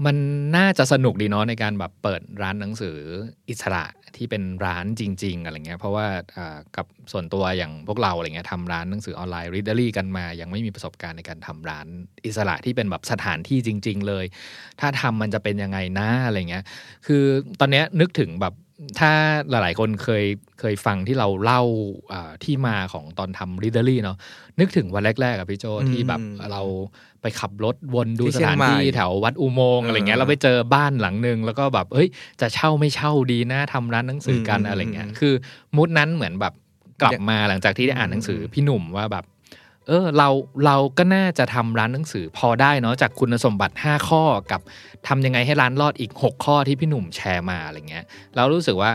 [0.05, 0.15] มัน
[0.57, 2.97] น่าจะสนุกดีเนาะในการแบบเปิดร้านหนังสือ
[3.49, 3.85] อิสระ
[4.17, 11.87] ที่เป็นร้านจริง ๆ อะไรเงี้ยเพราะว่าอ่ากับส่วนตัวอย่างพวกเราอะไรเงี้ยทำร้านหนังสือออนไลน์ Readery กันมา ยังไม่มีประสบการณ์ในการทำร้าน
[12.25, 14.25] อิสระที่เป็นแบบสถานที่จริง ๆ เลย
[14.79, 16.63] ถ้าทำมันจะเป็นยังไงนะอะไรเงี้ย
[17.05, 17.23] คือ
[17.59, 18.55] ตอนเนี้ยนึกถึงแบบ
[18.99, 19.11] ถ้า
[19.49, 20.25] หลายๆ คนเคย
[20.59, 21.61] เคยฟังที่เราเล่า
[22.13, 24.17] อ่าที่มาของตอนทำ Readery เนาะ
[24.59, 26.21] นึกถึงวันแรกๆอะพี่โจอืมที่แบบ
[26.51, 26.61] เรา
[27.27, 32.07] ไปขับรถวนดูที่สเชียงถานใหม่ที่แถววัดอุโมงค์เออออะไรเงี้ยเราไปเจอบ้านหลังหนึ่งแล้วก็แบบเฮ้ย
[32.41, 35.33] จะเช่าไม่เช่าดีนะทำร้านหนังสือกันอืมอะไรเงี้ยอืมคือ
[35.75, 36.53] มูดนั้นเหมือนแบบ
[37.01, 39.25] กลับอยากมาหลังจากที่ได้อ่านหนังสืออมพี่หนุ่มว่าแบบ
[39.87, 40.29] เออเรา
[40.65, 44.61] เราก็น่าจะทำร้านหนังสือพอได้เนาะจากคุณสมบัติ 5 ข้อกับ
[45.07, 48.05] ทำยังไงให้ร้านรอดอีก 6 ข้อที่พี่หนุ่มแชร์มาอะไรเงี้ย
[48.35, 48.91] เรารู้สึกว่า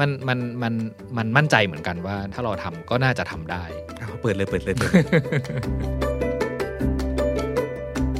[0.00, 0.74] มันมันมัน
[1.16, 3.62] มันมั่นใจเหมือนกันว่า ถ้าเราทำก็น่าจะทำได้
[4.00, 4.90] อ้าวเปิดเลยเปิดเลยเปิด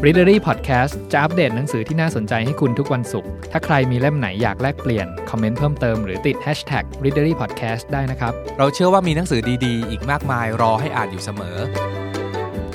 [0.05, 11.57] Readery Podcast จะอัปเดตหนังสือที่น่าสนใจให้คุณทุกวันศุกร์ ถ้าใครมีเล่มไหนอยากแลกเปลี่ยน คอมเมนต์เพิ่มเติมหรือติด Hashtag Readery Podcast ได้นะครับ เราเชื่อว่ามีหนังสือดีๆ อีกมากมายรอให้อ่านอยู่เสมอ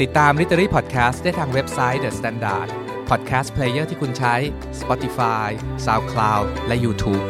[0.01, 2.67] ติดตาม Literary Podcast ได้ทางเว็บไซต์ The Standard
[3.09, 4.36] Podcast Player ที่คุณใช้
[4.80, 5.47] Spotify
[5.86, 7.23] SoundCloud และ YouTube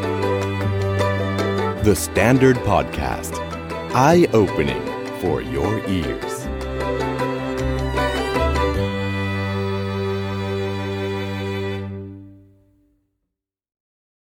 [1.88, 3.34] The Standard Podcast.
[4.08, 4.84] Eye opening
[5.20, 6.35] for your ears.